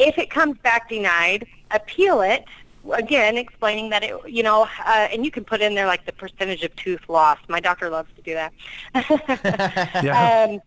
[0.00, 2.44] If it comes back denied, appeal it
[2.92, 6.12] again explaining that it you know uh, and you can put in there like the
[6.12, 7.38] percentage of tooth loss.
[7.48, 8.52] My doctor loves to do that.
[10.02, 10.48] Yeah.
[10.50, 10.60] um,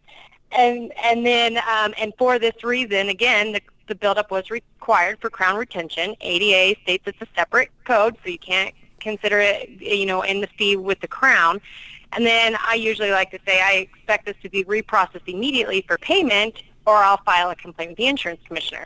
[0.52, 5.30] and and then um, and for this reason again the the buildup was required for
[5.30, 6.16] crown retention.
[6.22, 10.48] ADA states it's a separate code so you can't consider it you know in the
[10.48, 11.60] fee with the crown.
[12.16, 15.98] And then i usually like to say i expect this to be reprocessed immediately for
[15.98, 18.86] payment or i'll file a complaint with the insurance commissioner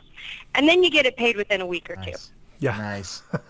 [0.54, 2.28] and then you get it paid within a week or nice.
[2.28, 2.76] two yeah.
[2.76, 3.22] Nice.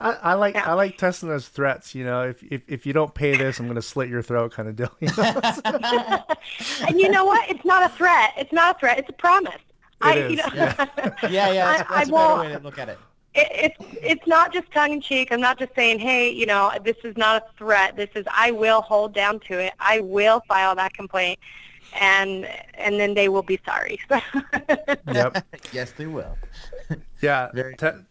[0.00, 0.70] I, I, like yeah.
[0.70, 1.94] I like testing those threats.
[1.94, 4.52] You know, if if, if you don't pay this, I'm going to slit your throat,
[4.52, 4.90] kind of deal.
[5.00, 5.40] You know?
[6.88, 7.48] and you know what?
[7.48, 8.32] It's not a threat.
[8.36, 8.98] It's not a threat.
[8.98, 9.54] It's a promise.
[9.54, 9.60] It
[10.02, 10.30] I, is.
[10.32, 10.86] You know, yeah.
[11.22, 11.52] yeah, yeah.
[11.52, 12.98] That's, that's I, a better way to look at it.
[13.34, 13.48] it.
[13.80, 15.32] It's it's not just tongue in cheek.
[15.32, 17.96] I'm not just saying, hey, you know, this is not a threat.
[17.96, 19.72] This is I will hold down to it.
[19.78, 21.38] I will file that complaint
[21.94, 23.98] and and then they will be sorry.
[25.12, 25.44] yep.
[25.72, 26.36] yes, they will.
[27.22, 27.50] yeah.
[27.78, 28.04] Te-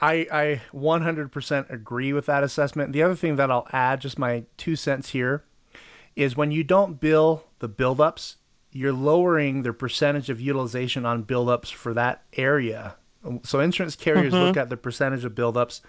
[0.00, 2.92] I I 100% agree with that assessment.
[2.92, 5.44] The other thing that I'll add, just my two cents here,
[6.14, 8.36] is when you don't bill the buildups,
[8.70, 12.96] you're lowering the percentage of utilization on buildups for that area.
[13.42, 14.44] So insurance carriers mm-hmm.
[14.44, 15.80] look at the percentage of buildups,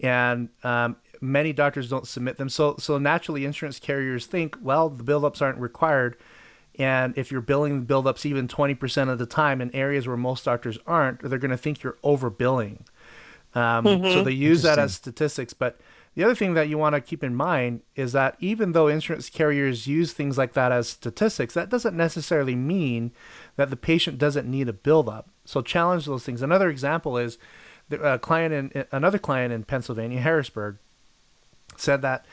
[0.00, 2.48] and um, many doctors don't submit them.
[2.48, 6.16] So so naturally, insurance carriers think, well, the buildups aren't required
[6.80, 10.78] and if you're billing buildups even 20% of the time in areas where most doctors
[10.86, 12.78] aren't, they're going to think you're overbilling.
[13.54, 14.04] Um, mm-hmm.
[14.04, 15.52] So they use that as statistics.
[15.52, 15.78] But
[16.14, 19.28] the other thing that you want to keep in mind is that even though insurance
[19.28, 23.12] carriers use things like that as statistics, that doesn't necessarily mean
[23.56, 25.28] that the patient doesn't need a buildup.
[25.44, 26.40] So challenge those things.
[26.40, 27.36] Another example is
[27.90, 30.78] the client in another client in Pennsylvania, Harrisburg,
[31.76, 32.24] said that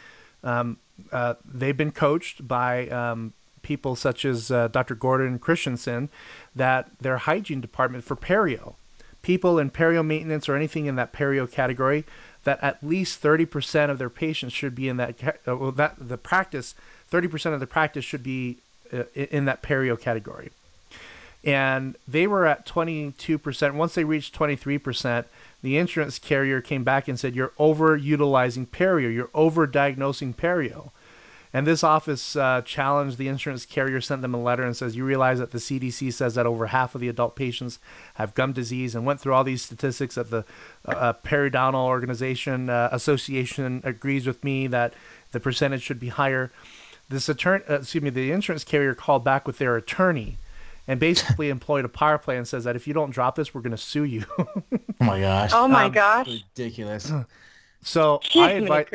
[0.41, 0.77] um,
[1.11, 3.33] uh, they've been coached by um,
[3.67, 4.95] people such as uh, Dr.
[4.95, 6.07] Gordon Christensen
[6.55, 8.75] that their hygiene department for perio,
[9.21, 12.05] people in perio maintenance or anything in that perio category,
[12.45, 16.17] that at least 30% of their patients should be in that, uh, well, that the
[16.17, 16.75] practice,
[17.11, 18.57] 30% of the practice should be
[18.93, 20.49] uh, in that perio category.
[21.43, 23.73] And they were at 22%.
[23.73, 25.25] Once they reached 23%,
[25.61, 30.91] the insurance carrier came back and said, You're overutilizing perio, you're overdiagnosing perio.
[31.57, 35.03] And this office uh, challenged the insurance carrier, sent them a letter and says, You
[35.03, 37.79] realize that the CDC says that over half of the adult patients
[38.13, 40.45] have gum disease, and went through all these statistics that the
[40.87, 44.93] uh, uh Periodontal Organization uh, Association agrees with me that
[45.31, 46.51] the percentage should be higher.
[47.09, 50.37] This attorney, uh, excuse me, the insurance carrier called back with their attorney
[50.87, 53.61] and basically employed a power play and says that if you don't drop this, we're
[53.61, 54.25] going to sue you.
[54.37, 54.45] oh
[54.99, 55.49] my gosh!
[55.55, 56.27] Oh my um, gosh!
[56.27, 57.11] Ridiculous.
[57.81, 58.85] So I advise.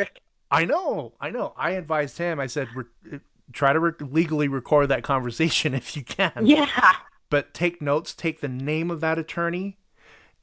[0.52, 1.54] I know, I know.
[1.56, 2.38] I advised him.
[2.38, 3.18] I said, re- uh,
[3.52, 6.46] try to re- legally record that conversation if you can.
[6.46, 6.68] Yeah.
[7.30, 8.14] But take notes.
[8.14, 9.78] Take the name of that attorney,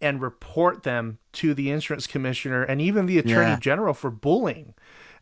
[0.02, 3.60] and report them to the insurance commissioner and even the attorney yeah.
[3.60, 4.74] general for bullying.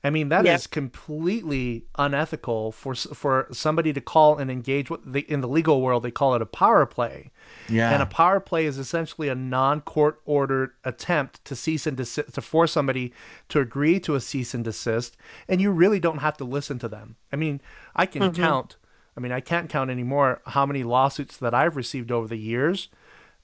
[0.03, 0.59] I mean, that yep.
[0.59, 4.89] is completely unethical for for somebody to call and engage.
[4.89, 7.31] What they, in the legal world they call it a power play.
[7.67, 7.91] Yeah.
[7.91, 12.41] And a power play is essentially a non-court ordered attempt to cease and desist to
[12.41, 13.11] force somebody
[13.49, 16.87] to agree to a cease and desist, and you really don't have to listen to
[16.87, 17.15] them.
[17.31, 17.59] I mean,
[17.95, 18.41] I can mm-hmm.
[18.41, 18.77] count.
[19.15, 22.89] I mean, I can't count anymore how many lawsuits that I've received over the years.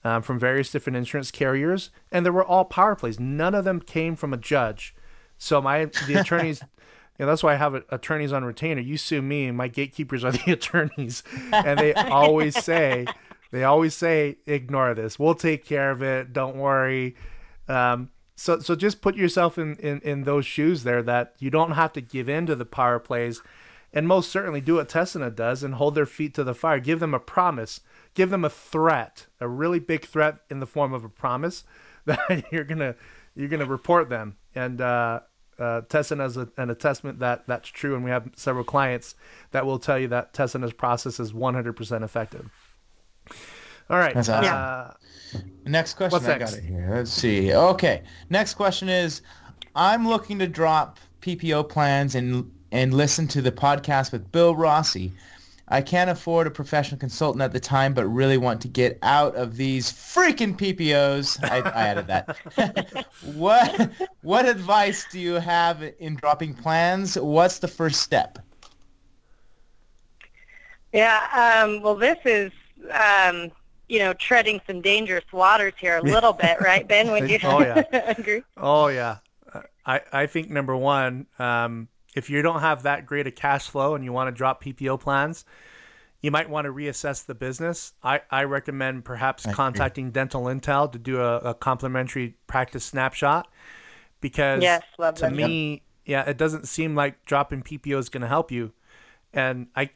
[0.05, 3.21] Um, from various different insurance carriers, and they were all power plays.
[3.21, 4.93] None of them came from a judge
[5.43, 6.61] so my the attorneys,
[7.19, 8.79] you know, that's why I have attorneys on retainer.
[8.79, 13.05] You sue me, and my gatekeepers are the attorneys, and they always say,
[13.51, 15.19] they always say, ignore this.
[15.19, 16.31] We'll take care of it.
[16.31, 17.17] Don't worry.
[17.67, 21.03] Um, so so just put yourself in, in in those shoes there.
[21.03, 23.41] That you don't have to give in to the power plays,
[23.91, 26.79] and most certainly do what Tessina does and hold their feet to the fire.
[26.79, 27.81] Give them a promise.
[28.13, 31.65] Give them a threat, a really big threat in the form of a promise
[32.05, 32.95] that you're gonna
[33.35, 35.21] you're gonna report them and uh,
[35.59, 39.15] uh, Tessina is a, an attestament that that's true, and we have several clients
[39.51, 42.49] that will tell you that testing Tessina's process is 100% effective.
[43.89, 44.13] All right.
[44.13, 44.53] That's awesome.
[44.53, 46.13] Uh, next question.
[46.13, 46.51] What's I next?
[46.51, 46.91] got it here.
[46.93, 47.53] Let's see.
[47.53, 48.03] Okay.
[48.29, 49.21] Next question is,
[49.75, 55.11] I'm looking to drop PPO plans and and listen to the podcast with Bill Rossi.
[55.67, 59.35] I can't afford a professional consultant at the time, but really want to get out
[59.35, 61.41] of these freaking PPOs.
[61.43, 63.07] I, I added that.
[63.33, 67.17] what what advice do you have in dropping plans?
[67.17, 68.39] What's the first step?
[70.91, 72.51] Yeah, um, well, this is
[72.91, 73.49] um,
[73.87, 77.09] you know treading some dangerous waters here a little bit, right, Ben?
[77.11, 77.83] Would you oh, yeah.
[78.17, 78.43] agree?
[78.57, 79.17] Oh yeah,
[79.85, 81.25] I I think number one.
[81.39, 84.63] Um, if you don't have that great a cash flow and you want to drop
[84.63, 85.45] PPO plans,
[86.21, 87.93] you might want to reassess the business.
[88.01, 90.13] I, I recommend perhaps I contacting agree.
[90.13, 93.49] Dental Intel to do a, a complimentary practice snapshot
[94.21, 94.83] because yes,
[95.15, 98.71] to me, yeah, it doesn't seem like dropping PPO is going to help you.
[99.33, 99.89] And I,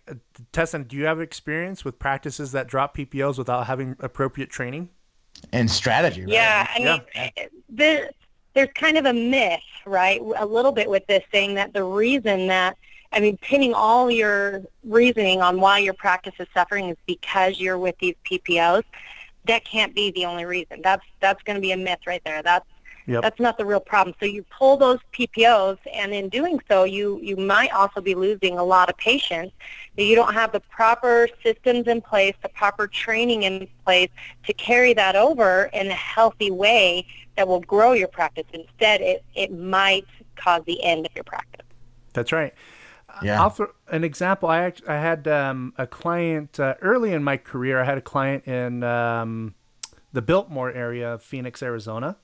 [0.52, 4.90] Tessin, do you have experience with practices that drop PPOs without having appropriate training
[5.54, 6.22] and strategy?
[6.22, 6.34] Right?
[6.34, 7.30] Yeah, I mean, yeah.
[7.70, 8.10] the
[8.58, 12.48] there's kind of a myth, right, a little bit with this saying that the reason
[12.48, 12.76] that,
[13.14, 17.78] I mean, pinning all your reasoning on why your practice is suffering is because you're
[17.78, 18.82] with these PPOs.
[19.46, 20.82] That can't be the only reason.
[20.82, 22.42] That's that's going to be a myth right there.
[22.42, 22.66] That's
[23.08, 23.22] Yep.
[23.22, 24.14] That's not the real problem.
[24.20, 28.58] So you pull those PPOs, and in doing so, you you might also be losing
[28.58, 29.56] a lot of patients.
[29.96, 34.10] You don't have the proper systems in place, the proper training in place
[34.46, 38.46] to carry that over in a healthy way that will grow your practice.
[38.52, 41.66] Instead, it it might cause the end of your practice.
[42.12, 42.54] That's right.
[43.24, 43.42] Yeah.
[43.42, 44.50] I'll throw an example.
[44.50, 47.80] I I had um, a client uh, early in my career.
[47.80, 49.56] I had a client in um,
[50.12, 52.18] the Biltmore area of Phoenix, Arizona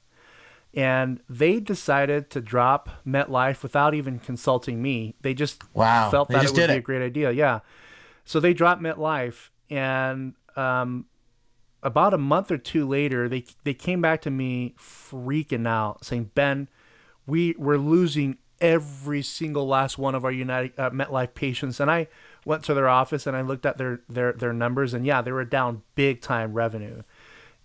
[0.73, 5.15] and they decided to drop MetLife without even consulting me.
[5.21, 6.09] They just wow.
[6.09, 6.69] felt they that it would be it.
[6.77, 7.31] a great idea.
[7.31, 7.59] Yeah.
[8.25, 11.05] So they dropped MetLife, and um,
[11.83, 16.31] about a month or two later, they they came back to me freaking out, saying,
[16.33, 16.69] "Ben,
[17.27, 22.07] we we're losing every single last one of our United uh, MetLife patients." And I
[22.45, 25.33] went to their office and I looked at their their their numbers, and yeah, they
[25.33, 27.03] were down big time revenue,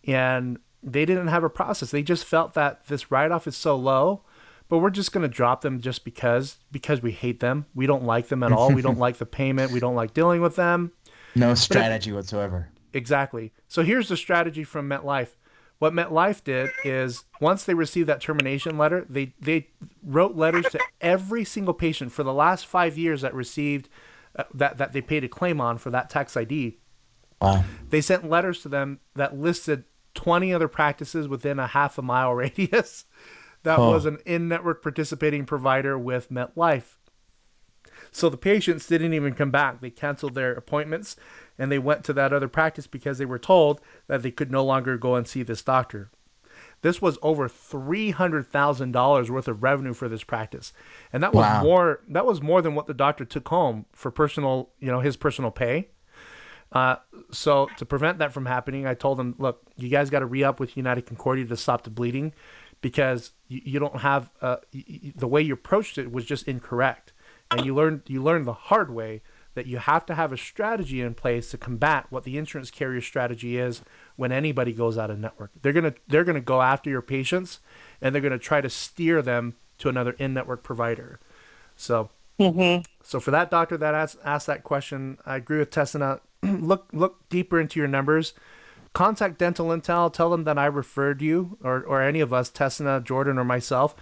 [0.04, 1.90] and they didn't have a process.
[1.90, 4.22] They just felt that this write off is so low,
[4.68, 7.66] but we're just going to drop them just because because we hate them.
[7.74, 8.72] We don't like them at all.
[8.72, 9.72] we don't like the payment.
[9.72, 10.92] We don't like dealing with them.
[11.34, 12.68] No strategy it, whatsoever.
[12.92, 13.52] Exactly.
[13.66, 15.30] So here's the strategy from MetLife.
[15.78, 19.68] What MetLife did is once they received that termination letter, they they
[20.02, 23.88] wrote letters to every single patient for the last five years that received
[24.36, 26.78] uh, that that they paid a claim on for that tax ID.
[27.40, 27.64] Wow.
[27.90, 29.84] They sent letters to them that listed
[30.18, 33.06] 20 other practices within a half a mile radius
[33.62, 36.96] that was an in-network participating provider with MetLife.
[38.10, 39.80] So the patients didn't even come back.
[39.80, 41.14] They canceled their appointments
[41.56, 44.64] and they went to that other practice because they were told that they could no
[44.64, 46.10] longer go and see this doctor.
[46.82, 50.72] This was over three hundred thousand dollars worth of revenue for this practice,
[51.12, 51.62] and that was Wow.
[51.62, 52.00] more.
[52.08, 55.50] That was more than what the doctor took home for personal, you know, his personal
[55.52, 55.88] pay.
[56.72, 56.96] Uh,
[57.30, 60.44] so to prevent that from happening, I told them, look, you guys got to re
[60.44, 62.32] up with United Concordia to stop the bleeding,
[62.80, 64.56] because you, you don't have uh,
[65.16, 67.12] the way you approached it was just incorrect,
[67.50, 69.22] and you learned you learned the hard way
[69.54, 73.00] that you have to have a strategy in place to combat what the insurance carrier
[73.00, 73.82] strategy is
[74.14, 75.50] when anybody goes out of network.
[75.62, 77.60] They're gonna they're gonna go after your patients,
[78.00, 81.18] and they're gonna try to steer them to another in network provider.
[81.76, 82.10] So
[83.02, 86.20] so for that doctor that asked, asked that question, I agree with Tessina.
[86.42, 88.32] look look deeper into your numbers.
[88.92, 90.12] Contact Dental Intel.
[90.12, 93.94] Tell them that I referred you, or, or any of us, Tessina, Jordan, or myself,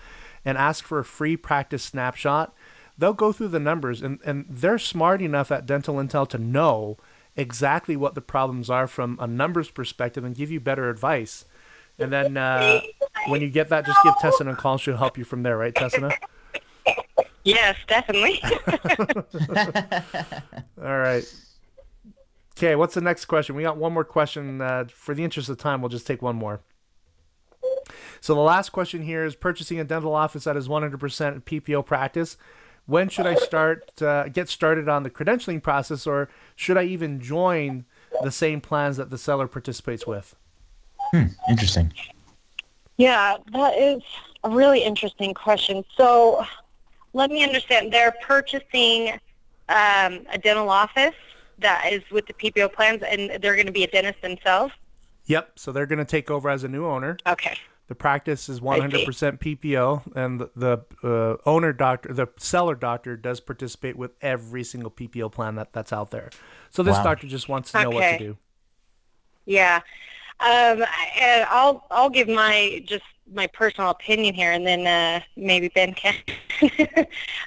[0.44, 2.54] and ask for a free practice snapshot.
[2.96, 6.96] They'll go through the numbers, and, and they're smart enough at Dental Intel to know
[7.36, 11.44] exactly what the problems are from a numbers perspective and give you better advice.
[11.98, 12.80] And then uh,
[13.26, 14.78] when you get that, just give Tessina a call.
[14.78, 16.12] She'll help you from there, right, Tessina?
[17.44, 18.42] Yes, definitely.
[20.82, 21.24] All right.
[22.56, 23.54] Okay, what's the next question?
[23.54, 24.62] We got one more question.
[24.62, 26.60] Uh, for the interest of time, we'll just take one more.
[28.20, 30.96] So the last question here is purchasing a dental office that is 100%
[31.42, 32.38] PPO practice.
[32.86, 37.20] When should I start uh, get started on the credentialing process, or should I even
[37.20, 37.84] join
[38.22, 40.34] the same plans that the seller participates with?
[41.10, 41.92] Hmm, Interesting.
[42.96, 44.02] Yeah, that is
[44.44, 45.84] a really interesting question.
[45.96, 46.46] So
[47.12, 47.92] let me understand.
[47.92, 49.10] They're purchasing
[49.68, 51.14] um, a dental office
[51.58, 54.72] that is with the PPO plans, and they're going to be a dentist themselves?
[55.26, 55.58] Yep.
[55.58, 57.18] So they're going to take over as a new owner.
[57.26, 57.56] Okay.
[57.88, 63.38] The practice is 100% PPO, and the, the uh, owner doctor, the seller doctor, does
[63.40, 66.30] participate with every single PPO plan that, that's out there.
[66.70, 67.04] So this Wow.
[67.04, 68.18] doctor just wants to know what to Okay.
[68.18, 68.38] do.
[69.44, 69.80] Yeah.
[70.40, 70.84] Um,
[71.18, 75.94] and I'll I'll give my just my personal opinion here, and then uh, maybe Ben
[75.94, 76.14] can.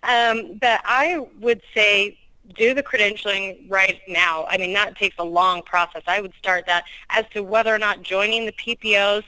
[0.04, 2.18] um, but I would say
[2.56, 4.46] do the credentialing right now.
[4.50, 6.04] I mean, that takes a long process.
[6.08, 9.24] I would start that as to whether or not joining the PPOs.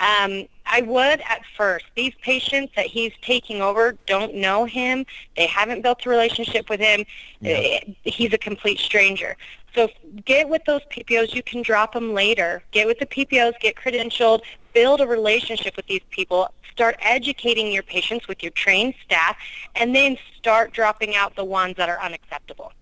[0.00, 1.86] Um, I would at first.
[1.96, 5.04] These patients that he's taking over don't know him.
[5.36, 7.04] They haven't built a relationship with him.
[7.42, 9.36] Eh, He's a complete stranger.
[9.74, 9.88] So
[10.24, 11.34] get with those PPOs.
[11.34, 12.62] You can drop them later.
[12.70, 13.58] Get with the PPOs.
[13.60, 14.42] Get credentialed.
[14.72, 16.48] Build a relationship with these people.
[16.78, 19.36] Start educating your patients with your trained staff,
[19.74, 22.72] and then start dropping out the ones that are unacceptable.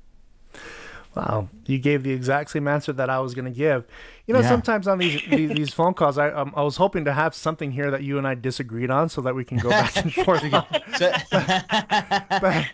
[1.14, 3.86] Wow, you gave the exact same answer that I was going to give.
[4.26, 4.50] You know, Yeah.
[4.50, 7.72] sometimes on these, these these phone calls, I um, I was hoping to have something
[7.72, 10.44] here that you and I disagreed on, so that we can go back and forth
[10.44, 10.64] again.
[10.98, 11.10] So,
[12.40, 12.66] but,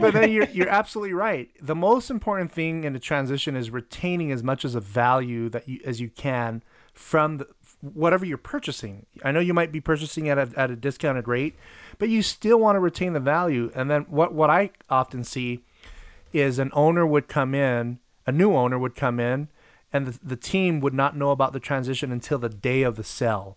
[0.00, 1.50] but then you're you're absolutely right.
[1.62, 5.68] The most important thing in the transition is retaining as much as a value that
[5.68, 7.46] you as you can from the,
[7.80, 9.06] whatever you're purchasing.
[9.22, 11.56] I know you might be purchasing at a, at a discounted rate,
[11.98, 13.70] but you still want to retain the value.
[13.74, 15.64] And then what what I often see
[16.32, 19.48] is an owner would come in, a new owner would come in,
[19.92, 23.04] and the, the team would not know about the transition until the day of the
[23.04, 23.56] sale.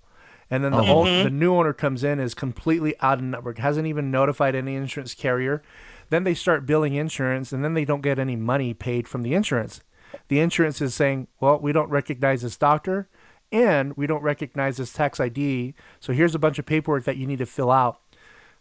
[0.49, 0.84] And then the oh.
[0.84, 1.24] whole mm-hmm.
[1.24, 5.13] the new owner comes in is completely out of network, hasn't even notified any insurance
[5.13, 5.63] carrier.
[6.09, 9.34] Then they start billing insurance, and then they don't get any money paid from the
[9.34, 9.80] insurance.
[10.28, 13.07] The insurance is saying, "Well, we don't recognize this doctor,
[13.51, 15.73] and we don't recognize this tax ID.
[15.99, 17.99] So here's a bunch of paperwork that you need to fill out."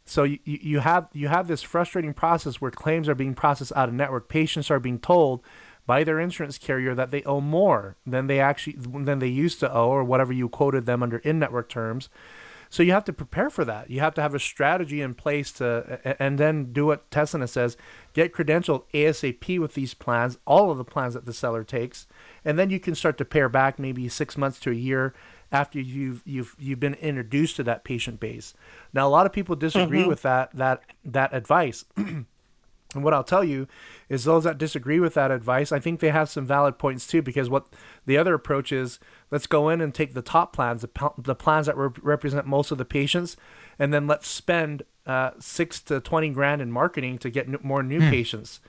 [0.05, 3.88] So you, you have you have this frustrating process where claims are being processed out
[3.88, 4.28] of network.
[4.28, 5.43] Patients are being told
[5.86, 9.72] by their insurance carrier that they owe more than they actually than they used to
[9.72, 12.09] owe or whatever you quoted them under in-network terms.
[12.68, 13.91] So you have to prepare for that.
[13.91, 17.76] You have to have a strategy in place to and then do what Tessina says,
[18.12, 22.07] get credentialed ASAP with these plans, all of the plans that the seller takes,
[22.45, 25.14] and then you can start to pare back maybe 6 months to a year
[25.53, 28.55] after you've you've you've been introduced to that patient base.
[28.93, 31.84] Now a lot of people disagree with that that that advice.
[32.95, 33.68] And what I'll tell you
[34.09, 37.22] is those that disagree with that advice, I think they have some valid points too,
[37.22, 37.66] because what
[38.05, 38.99] the other approach is,
[39.30, 42.72] let's go in and take the top plans, the, the plans that re- represent most
[42.72, 43.36] of the patients,
[43.78, 47.82] and then let's spend uh, six to 20 grand in marketing to get n- more
[47.82, 48.61] new patients.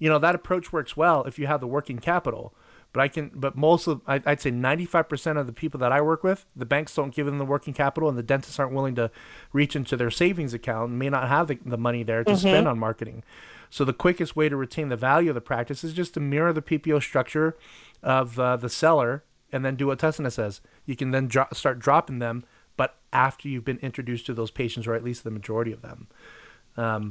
[0.00, 2.54] You know, that approach works well if you have the working capital.
[2.92, 6.00] But I can, but most of, I, I'd say 95% of the people that I
[6.00, 8.94] work with, the banks don't give them the working capital and the dentists aren't willing
[8.94, 9.10] to
[9.52, 12.66] reach into their savings account and may not have the, the money there to spend
[12.66, 13.22] on marketing.
[13.70, 16.52] So the quickest way to retain the value of the practice is just to mirror
[16.54, 17.56] the PPO structure
[18.02, 19.22] of uh, the seller
[19.52, 20.62] and then do what Tessina says.
[20.86, 22.44] You can then dro- start dropping them,
[22.78, 26.08] but after you've been introduced to those patients, or at least the majority of them.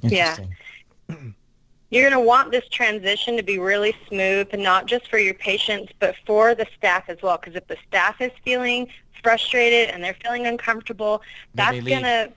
[0.04, 0.38] Yeah.
[1.90, 5.34] you're going to want this transition to be really smooth, and not just for your
[5.34, 7.38] patients, but for the staff as well.
[7.38, 8.88] Because if the staff is feeling
[9.24, 11.22] frustrated and they're feeling uncomfortable,
[11.56, 12.32] that's going to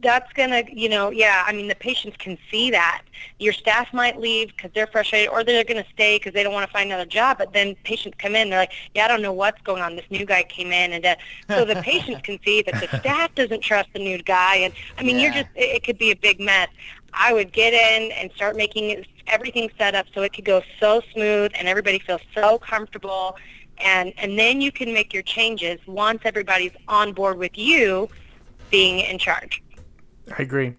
[0.00, 3.02] that's going to, you know, yeah, I mean, the patients can see that.
[3.38, 6.52] Your staff might leave because they're frustrated or they're going to stay because they don't
[6.52, 7.38] want to find another job.
[7.38, 9.96] But then patients come in, they're like, yeah, I don't know what's going on.
[9.96, 10.92] This new guy came in.
[10.92, 11.16] And uh,
[11.48, 14.56] so the patients can see that the staff doesn't trust the new guy.
[14.56, 15.22] And, I mean, yeah.
[15.22, 16.68] you're just, it, it could be a big mess.
[17.12, 21.02] I would get in and start making everything set up so it could go so
[21.12, 23.36] smooth and everybody feels so comfortable.
[23.78, 28.08] And, and then you can make your changes once everybody's on board with you
[28.70, 29.62] being in charge.
[30.36, 30.74] I agree.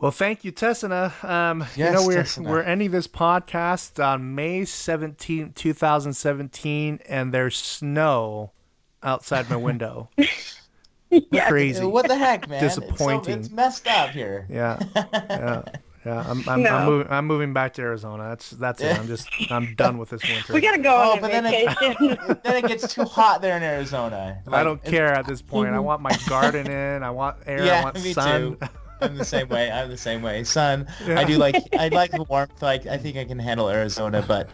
[0.00, 1.12] Well, thank you, Tessina.
[1.22, 2.48] Um, yes, you know, we're, Tessina.
[2.48, 8.52] we're ending this podcast on May 17, 2017, and there's snow
[9.02, 10.08] outside my window.
[11.30, 11.48] yeah.
[11.48, 11.84] Crazy.
[11.84, 12.62] What the heck, man?
[12.62, 13.40] Disappointing.
[13.40, 14.46] It's, so, it's messed up here.
[14.48, 14.78] Yeah.
[14.94, 15.62] Yeah.
[16.06, 16.70] Yeah, I'm I'm, no.
[16.70, 17.12] I'm, moving.
[17.12, 18.22] I'm moving back to Arizona.
[18.30, 18.98] That's that's it.
[18.98, 20.52] I'm just I'm done with this winter.
[20.54, 21.30] We gotta go oh, on but.
[21.30, 24.40] Then it, then it gets too hot there in Arizona.
[24.46, 25.74] Like, I don't care at this point.
[25.74, 27.02] I want my garden in.
[27.02, 27.64] I want air.
[27.64, 28.56] Yeah, I want me sun.
[28.56, 28.68] Too.
[29.02, 29.70] I'm the same way.
[29.70, 30.42] I'm the same way.
[30.42, 30.86] Sun.
[31.06, 31.20] Yeah.
[31.20, 31.56] I do like.
[31.78, 32.62] I like the warmth.
[32.62, 34.48] Like I think I can handle Arizona, but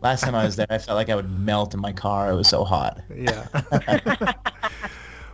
[0.00, 2.30] last time I was there, I felt like I would melt in my car.
[2.30, 3.02] It was so hot.
[3.14, 4.32] Yeah.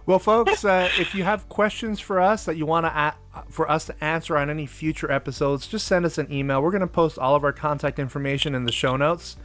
[0.05, 3.15] Well, folks, uh, if you have questions for us that you want to a-
[3.49, 6.61] for us to answer on any future episodes, just send us an email.
[6.63, 9.37] We're going to post all of our contact information in the show notes,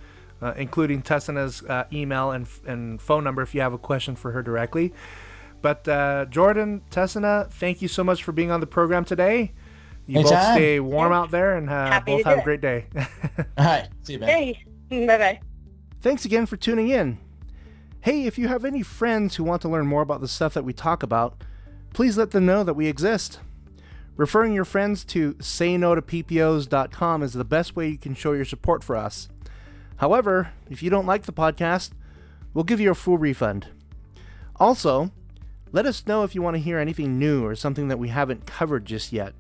[0.42, 4.32] uh, including Tessina's uh, email and, and phone number if you have a question for
[4.32, 4.94] her directly.
[5.62, 9.54] But uh, Jordan, Tessina, thank you so much for being on the program today.
[10.08, 12.86] You both stay warm out there and uh, both have a great day.
[12.96, 13.06] all
[13.58, 13.90] right.
[14.04, 14.30] See you, man.
[14.30, 14.64] Hey.
[15.06, 15.40] Bye bye.
[16.02, 17.20] Thanks again for tuning in.
[18.08, 20.64] Hey, if you have any friends who want to learn more about the stuff that
[20.64, 21.44] we talk about,
[21.92, 23.42] please let them know that we exist.
[24.16, 28.96] Referring your friends to saynotoppos.com is the best way you can show your support for
[28.96, 29.28] us.
[29.98, 31.92] However, if you don't like the podcast,
[32.54, 33.68] we'll give you a full refund.
[34.56, 35.12] Also,
[35.74, 38.46] let us know if you want to hear anything new or something that we haven't
[38.46, 39.34] covered just yet.